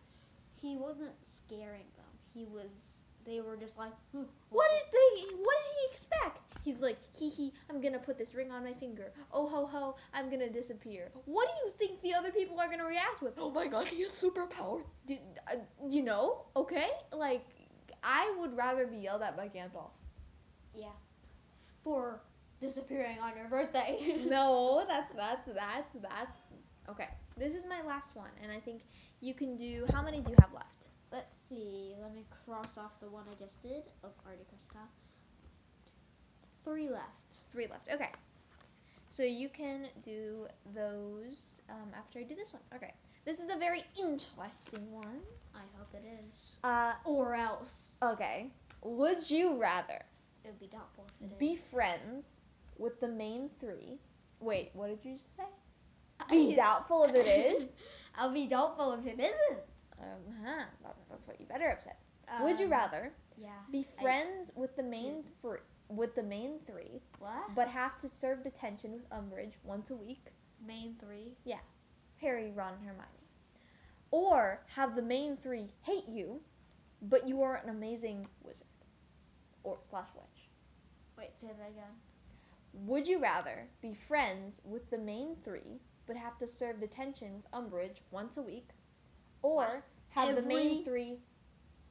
[0.60, 2.06] he wasn't scaring them.
[2.34, 3.02] He was.
[3.26, 5.36] They were just like, "Hmm, What did they?
[5.36, 6.40] What did he expect?
[6.64, 9.12] He's like, hee hee, I'm gonna put this ring on my finger.
[9.34, 11.12] Oh ho ho, I'm gonna disappear.
[11.26, 13.34] What do you think the other people are gonna react with?
[13.38, 14.82] Oh my god, he has superpower.
[15.06, 15.20] Did,
[15.52, 15.58] uh,
[15.90, 16.46] you know?
[16.56, 17.46] Okay, like
[18.02, 19.92] I would rather be yelled at by Gandalf.
[20.74, 20.88] Yeah,
[21.84, 22.22] for
[22.62, 24.22] disappearing on your birthday.
[24.28, 26.40] no, that's that's that's that's
[26.90, 27.10] okay.
[27.38, 28.82] This is my last one, and I think
[29.22, 29.86] you can do.
[29.94, 30.88] How many do you have left?
[31.12, 31.94] Let's see.
[32.02, 34.80] Let me cross off the one I just did of Articuska.
[36.64, 37.36] Three left.
[37.52, 37.90] Three left.
[37.94, 38.10] Okay.
[39.10, 42.62] So you can do those um, after I do this one.
[42.76, 42.94] Okay.
[43.26, 45.22] This is a very interesting one.
[45.56, 46.58] I hope it is.
[46.64, 47.98] Uh, Or else.
[48.04, 48.52] okay.
[48.84, 50.02] Would you rather
[50.44, 51.40] It would be doubtful if it is.
[51.40, 52.42] be friends
[52.80, 54.00] with the main three?
[54.40, 55.44] Wait, what did you just say?
[56.30, 57.70] Be I- doubtful if it is?
[58.16, 59.64] I'll be doubtful if it isn't.
[60.00, 60.66] Um, huh.
[60.84, 61.96] that- That's what you better have said.
[62.42, 63.60] Would you Um, rather Yeah.
[63.72, 65.60] be I- friends with the main three,
[65.90, 67.56] with the main three, What?
[67.56, 70.28] but have to serve detention with Umbridge once a week?
[70.60, 71.38] Main three.
[71.46, 71.60] Yeah.
[72.18, 73.08] Harry, Ron, and Hermione.
[74.12, 76.42] Or have the main three hate you,
[77.02, 78.68] but you are an amazing wizard
[79.64, 80.50] or slash witch.
[81.18, 82.02] Wait, say that again.
[82.86, 87.52] Would you rather be friends with the main three, but have to serve detention with
[87.52, 88.70] Umbridge once a week,
[89.42, 89.84] or What?
[90.10, 91.20] have the main three,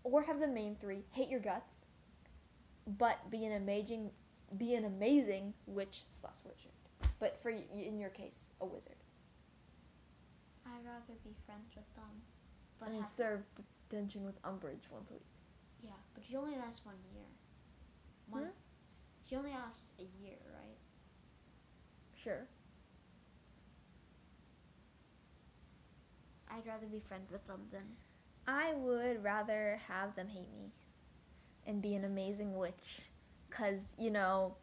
[0.05, 1.85] or have the main three hate your guts,
[2.87, 4.11] but be an amazing,
[4.57, 6.73] be an amazing witch slash wizard,
[7.19, 8.97] but for in your case, a wizard,
[10.65, 12.23] I'd rather be friends with them.
[12.79, 13.43] But and serve
[13.89, 15.27] detention with Umbridge once a week.
[15.83, 17.25] yeah, but you only last one year.
[18.29, 18.43] One.
[18.45, 18.49] Hmm?
[19.29, 20.76] You only last a year, right?
[22.27, 22.49] Sure.
[26.51, 27.85] I'd rather be friends with them.
[28.49, 30.73] I would rather have them hate me
[31.69, 33.03] and be an amazing witch.
[33.49, 34.57] Because, you know,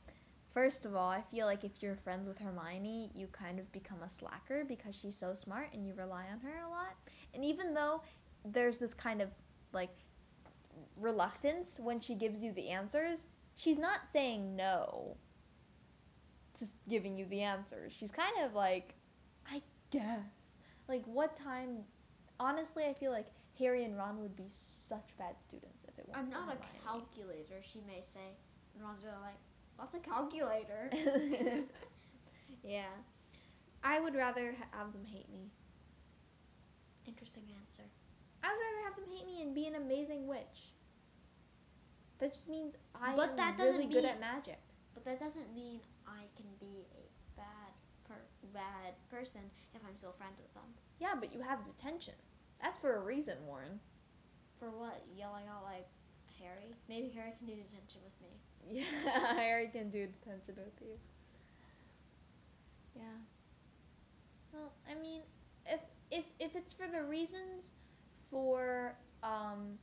[0.54, 4.04] first of all, I feel like if you're friends with Hermione, you kind of become
[4.04, 6.98] a slacker because she's so smart and you rely on her a lot.
[7.34, 8.02] And even though
[8.44, 9.30] there's this kind of
[9.72, 9.96] like
[11.00, 13.24] reluctance when she gives you the answers,
[13.56, 15.16] she's not saying no
[16.56, 17.94] to s- giving you the answers.
[17.94, 18.94] She's kind of like,
[19.50, 20.20] I guess.
[20.88, 21.86] Like, what time
[22.40, 23.28] honestly, I feel like
[23.60, 26.68] Harry and Ron would be such bad students if it weren't I'm not a Hermione.
[26.84, 28.36] calculator, she may say.
[28.76, 29.38] And Ron's gonna like,
[29.78, 30.90] what's a calculator?
[32.64, 32.86] yeah.
[33.84, 35.52] I would rather have them hate me.
[37.06, 37.84] Interesting answer.
[38.44, 40.72] I would rather have them hate me and be an amazing witch.
[42.20, 44.60] That just means I But am that doesn't really good at magic.
[44.94, 45.80] But that doesn't mean
[46.14, 47.04] I can be a
[47.36, 47.74] bad
[48.08, 49.42] per- bad person
[49.74, 50.70] if I'm still friends with them.
[51.00, 52.14] Yeah, but you have detention.
[52.62, 53.80] That's for a reason, Warren.
[54.60, 55.04] For what?
[55.18, 55.88] Yelling out like
[56.40, 56.76] Harry?
[56.88, 58.40] Maybe Harry can do detention with me.
[58.66, 60.96] Yeah, Harry can do detention with you.
[62.96, 63.02] Yeah.
[64.54, 65.22] Well, I mean,
[65.66, 67.74] if if if it's for the reasons
[68.30, 69.78] for um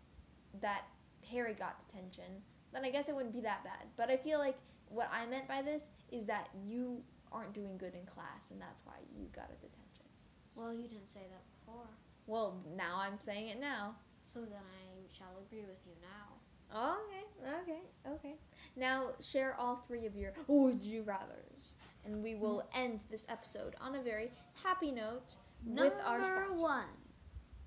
[0.62, 0.84] that
[1.30, 3.86] Harry got detention, then I guess it wouldn't be that bad.
[3.96, 4.56] But I feel like
[4.90, 8.82] what I meant by this is that you aren't doing good in class, and that's
[8.84, 10.06] why you got a detention.
[10.54, 11.86] Well, you didn't say that before.
[12.26, 13.94] Well, now I'm saying it now.
[14.20, 16.40] So then I shall agree with you now.
[16.72, 18.34] Oh, okay, okay, okay.
[18.76, 21.74] Now share all three of your would you rather's,
[22.04, 22.80] and we will hmm.
[22.80, 24.30] end this episode on a very
[24.62, 25.36] happy note
[25.66, 26.62] with our Number sponsor.
[26.62, 26.84] one.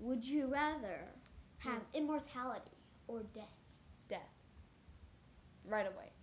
[0.00, 1.08] Would you rather
[1.58, 1.96] have hmm.
[1.98, 2.70] immortality
[3.06, 3.44] or death?
[4.08, 4.20] Death.
[5.66, 6.13] Right away.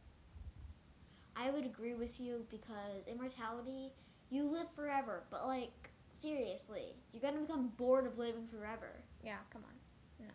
[1.42, 3.92] I would agree with you because immortality,
[4.30, 9.02] you live forever, but like seriously, you're gonna become bored of living forever.
[9.24, 10.26] Yeah, come on.
[10.26, 10.32] No,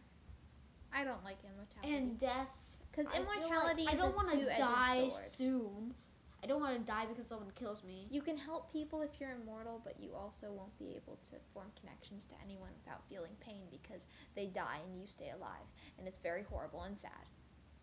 [0.93, 1.97] I don't like immortality.
[1.97, 5.33] And death, because I feel like immortality I don't wanna die sword.
[5.33, 5.95] soon.
[6.43, 8.07] I don't want to die because someone kills me.
[8.09, 11.67] You can help people if you're immortal, but you also won't be able to form
[11.81, 14.03] connections to anyone without feeling pain because
[14.37, 15.67] they die and you stay alive,
[15.99, 17.11] and it's very horrible and sad.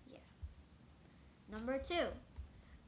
[0.09, 0.19] Yeah.
[1.51, 2.07] Number two,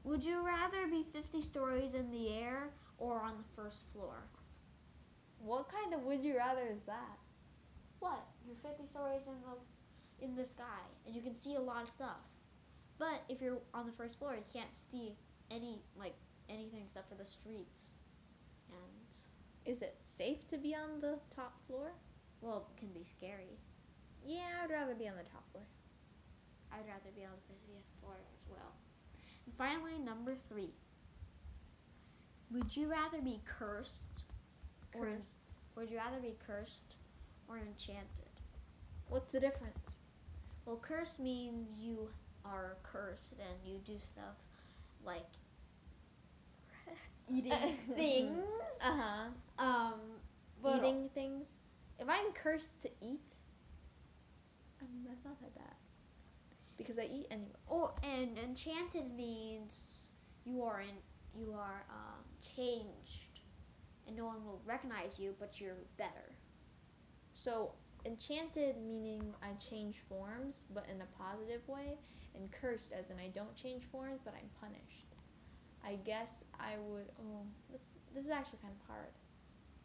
[0.06, 4.14] would you rather be 50 stories in the air or on the first floor?
[5.40, 7.18] What kind of would you rather is that?
[7.98, 8.24] What?
[8.46, 11.88] You're 50 stories in the in the sky and you can see a lot of
[11.88, 12.22] stuff.
[12.98, 15.16] But if you're on the first floor, you can't see
[15.50, 16.14] any like
[16.48, 17.90] anything except for the streets.
[18.70, 21.90] And Is it safe to be on the top floor?
[22.42, 23.58] well, it can be scary.
[24.24, 25.64] Yeah, I'd rather be on the top floor.
[26.70, 28.72] I'd rather be on the 50th floor as well.
[29.46, 30.70] And finally, number three.
[32.52, 34.24] Would you rather be cursed,
[34.94, 35.08] or
[35.74, 36.94] would you rather be cursed
[37.48, 38.06] or enchanted?
[39.08, 39.98] What's the difference?
[40.64, 42.08] Well, cursed means you
[42.44, 44.36] are cursed and you do stuff
[45.04, 45.26] like
[47.28, 47.52] eating
[47.94, 48.42] things.
[48.84, 48.94] Uh
[49.58, 49.64] huh.
[49.64, 50.00] Um,
[50.78, 51.60] Eating things.
[51.98, 53.38] If I'm cursed to eat,
[54.80, 55.75] I mean that's not that bad.
[56.78, 57.48] Because I eat anyway.
[57.66, 60.08] Or and enchanted means
[60.44, 60.96] you are in
[61.38, 63.40] you are um, changed,
[64.06, 66.32] and no one will recognize you, but you're better.
[67.34, 67.72] So
[68.04, 71.98] enchanted meaning I change forms, but in a positive way,
[72.34, 75.14] and cursed as in I don't change forms, but I'm punished.
[75.84, 77.06] I guess I would.
[77.20, 77.42] Oh,
[78.14, 79.12] this is actually kind of hard,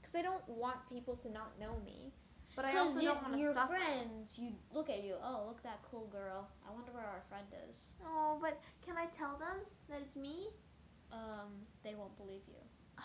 [0.02, 2.14] because I don't want people to not know me,
[2.56, 3.74] but I also you, don't want to your suffer.
[3.76, 5.16] friends, you look at you.
[5.24, 6.48] Oh, look at that cool girl.
[6.68, 7.92] I wonder where our friend is.
[8.06, 9.58] Oh, but can I tell them
[9.90, 10.48] that it's me?
[11.12, 11.50] Um,
[11.84, 12.56] they won't believe you.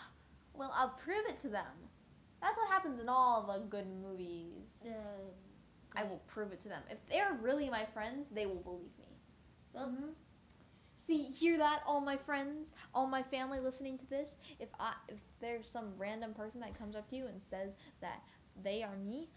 [0.53, 1.65] Well, I'll prove it to them.
[2.41, 4.81] That's what happens in all the good movies.
[4.85, 5.31] Um,
[5.95, 6.81] I will prove it to them.
[6.89, 9.19] If they're really my friends, they will believe me.
[9.73, 10.13] Well, Mhm.
[10.95, 14.37] See, hear that, all my friends, all my family listening to this.
[14.59, 18.23] If I, if there's some random person that comes up to you and says that
[18.63, 19.29] they are me,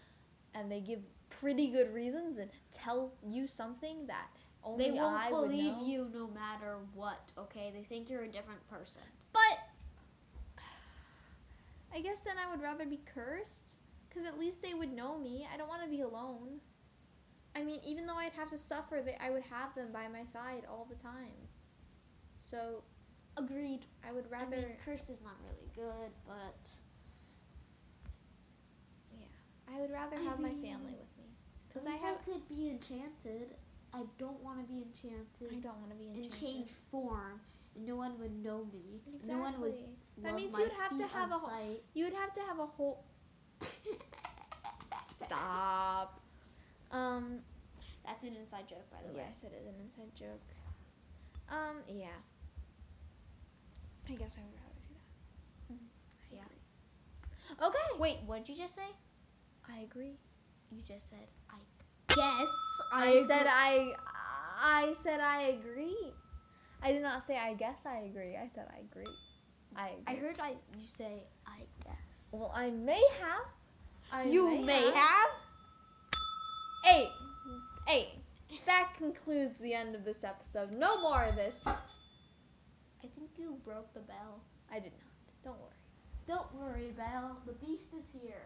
[0.53, 0.99] and they give
[1.29, 4.27] pretty good reasons and tell you something that
[4.63, 7.31] only They won't I would believe you no matter what.
[7.37, 9.01] Okay, they think you're a different person.
[9.33, 9.59] But
[11.93, 13.75] I guess then I would rather be cursed,
[14.07, 15.47] because at least they would know me.
[15.51, 16.59] I don't want to be alone.
[17.55, 20.23] I mean, even though I'd have to suffer, they, I would have them by my
[20.31, 21.49] side all the time.
[22.39, 22.83] So
[23.37, 23.85] Agreed.
[24.07, 26.71] I would I rather, mean, cursed is not really good, but
[29.73, 31.25] I would rather I have my family with me,
[31.67, 32.23] because I have.
[32.25, 33.55] could be enchanted.
[33.93, 35.51] I don't want to be enchanted.
[35.51, 36.39] I don't want to be and enchanted.
[36.39, 37.39] change form,
[37.75, 39.01] and no one would know me.
[39.27, 39.95] No one would Exactly.
[40.23, 43.03] That means you'd have to have a whole- You would have to have a whole.
[45.23, 46.19] Stop.
[46.91, 47.39] Um.
[48.03, 49.23] That's an inside joke, by the way.
[49.27, 50.41] Yes, it is an inside joke.
[51.49, 52.07] Um, yeah.
[54.09, 54.95] I guess I would rather do
[55.69, 55.75] that.
[56.33, 57.67] I Yeah.
[57.67, 57.99] Okay.
[57.99, 58.87] Wait, what did you just say?
[59.73, 60.17] I agree.
[60.71, 61.57] You just said I
[62.07, 62.49] guess.
[62.91, 63.93] I, said I.
[64.59, 66.13] I said I agree.
[66.83, 68.35] I did not say I guess I agree.
[68.35, 69.13] I said I agree.
[69.75, 70.03] I agree.
[70.07, 72.29] I heard I you say I guess.
[72.33, 73.45] Well, I may have.
[74.11, 75.29] I you may have.
[76.83, 77.09] Hey,
[77.87, 78.09] hey.
[78.65, 80.71] That concludes the end of this episode.
[80.71, 81.63] No more of this.
[81.65, 84.41] I think you broke the bell.
[84.71, 85.43] I did not.
[85.43, 85.71] Don't worry.
[86.27, 87.37] Don't worry, Belle.
[87.45, 88.43] The beast is here.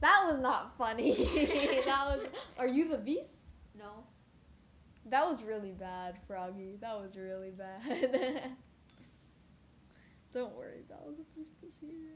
[0.00, 1.12] That was not funny.
[1.86, 2.20] that was.
[2.58, 3.42] Are you the beast?
[3.78, 4.04] No.
[5.06, 6.76] That was really bad, Froggy.
[6.80, 8.52] That was really bad.
[10.32, 11.12] Don't worry, Belle.
[11.16, 12.12] The beast is here.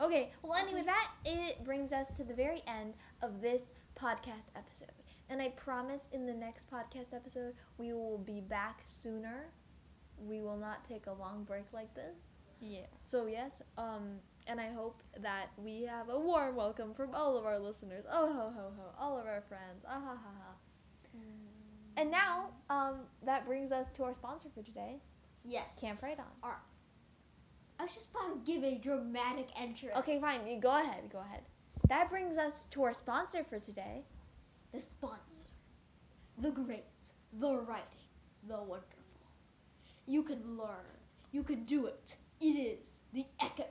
[0.00, 0.30] Okay.
[0.42, 4.88] Well, anyway, that it brings us to the very end of this podcast episode.
[5.28, 9.46] And I promise in the next podcast episode we will be back sooner.
[10.18, 12.18] We will not take a long break like this.
[12.60, 12.86] Yeah.
[13.00, 17.44] So yes, um, and I hope that we have a warm welcome from all of
[17.44, 18.04] our listeners.
[18.10, 19.84] Oh ho ho ho, all of our friends.
[19.86, 20.54] Ah ha ha ha.
[21.96, 25.00] And now, um, that brings us to our sponsor for today,
[25.44, 25.80] Yes.
[25.80, 26.52] Camp Write On.
[27.78, 29.96] I was just about to give a dramatic entrance.
[29.98, 30.46] Okay, fine.
[30.46, 31.10] you Go ahead.
[31.10, 31.42] Go ahead.
[31.88, 34.04] That brings us to our sponsor for today.
[34.72, 35.48] The sponsor.
[36.38, 36.84] The great.
[37.32, 37.84] The writing.
[38.46, 38.86] The wonderful.
[40.06, 40.86] You can learn.
[41.32, 42.16] You can do it.
[42.40, 43.64] It is the Echo.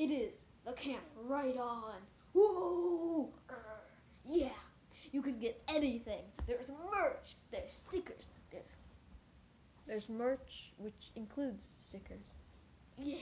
[0.00, 1.92] It is the camp Write On.
[2.34, 3.56] Err,
[4.24, 4.48] Yeah.
[5.12, 6.22] You can get anything.
[6.46, 7.34] There's merch.
[7.50, 8.30] There's stickers.
[8.50, 8.76] There's
[9.86, 12.36] There's merch, which includes stickers.
[12.96, 13.16] yeah.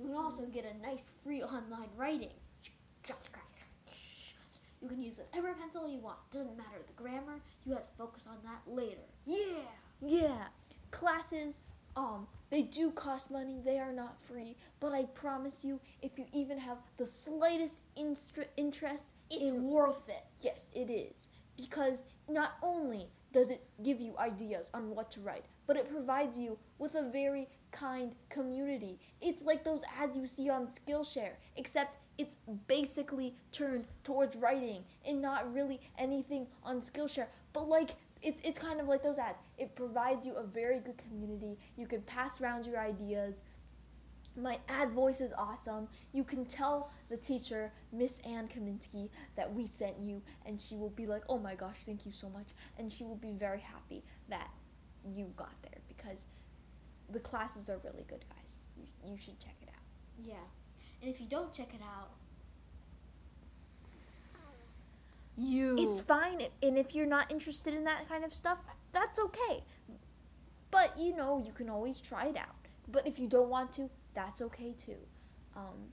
[0.00, 2.32] You can also get a nice free online writing.
[4.80, 6.18] You can use whatever pencil you want.
[6.32, 7.38] Doesn't matter the grammar.
[7.64, 9.06] You have to focus on that later.
[9.24, 9.68] Yeah.
[10.04, 10.46] Yeah,
[10.90, 11.60] classes,
[11.96, 13.60] um, they do cost money.
[13.64, 14.56] They are not free.
[14.80, 20.08] But I promise you, if you even have the slightest instra- interest It's in worth
[20.08, 20.24] it.
[20.40, 21.28] Yes, it is.
[21.56, 26.38] Because not only does it give you ideas on what to write, but it provides
[26.38, 28.98] you with a very kind community.
[29.20, 32.36] It's like those ads you see on Skillshare, except it's
[32.66, 37.28] basically turned towards writing and not really anything on Skillshare.
[37.52, 39.38] But like it's it's kind of like those ads.
[39.58, 41.58] It provides you a very good community.
[41.76, 43.44] You can pass around your ideas
[44.36, 45.88] My ad voice is awesome.
[46.12, 50.88] You can tell the teacher, Miss Ann Kaminsky, that we sent you, and she will
[50.90, 52.48] be like, oh my gosh, thank you so much.
[52.78, 54.48] And she will be very happy that
[55.04, 56.26] you got there because
[57.10, 58.62] the classes are really good, guys.
[58.76, 59.84] You, you should check it out.
[60.24, 60.46] Yeah.
[61.02, 62.12] And if you don't check it out,
[65.36, 65.76] you.
[65.78, 66.42] It's fine.
[66.62, 68.58] And if you're not interested in that kind of stuff,
[68.92, 69.64] that's okay.
[70.70, 72.56] But you know, you can always try it out.
[72.88, 74.96] But if you don't want to, that's okay too.
[75.56, 75.90] Um,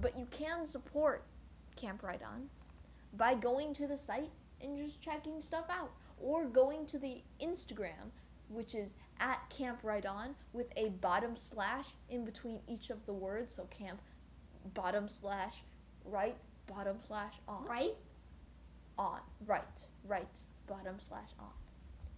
[0.00, 1.24] but you can support
[1.76, 2.48] Camp Write On
[3.12, 4.30] by going to the site
[4.60, 8.10] and just checking stuff out, or going to the Instagram,
[8.48, 13.12] which is at Camp Write On with a bottom slash in between each of the
[13.12, 13.54] words.
[13.54, 14.00] So camp
[14.74, 15.62] bottom slash
[16.04, 17.94] write bottom slash on right
[18.98, 21.50] on right right bottom slash on.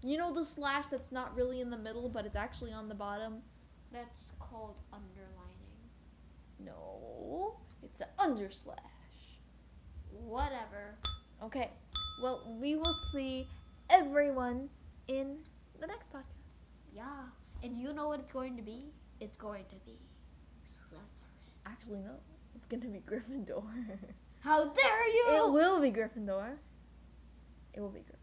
[0.03, 2.95] You know the slash that's not really in the middle, but it's actually on the
[2.95, 3.39] bottom.
[3.93, 5.49] That's called underlining.
[6.61, 8.79] No, it's an under slash.
[10.11, 10.99] Whatever.
[11.43, 11.70] Okay,
[12.22, 13.47] well, we will see
[13.91, 14.68] everyone
[15.09, 15.39] in
[15.81, 16.24] the next podcast.
[16.95, 17.05] Yeah,
[17.62, 18.81] and you know what it's going to be?
[19.20, 19.99] It's going to be
[20.66, 21.01] Slytherin.
[21.66, 22.14] Actually, no,
[22.55, 23.64] it's going to be Gryffindor.
[24.41, 25.24] How dare you!
[25.29, 26.59] It will be Gryffindor
[27.79, 28.18] it will be good.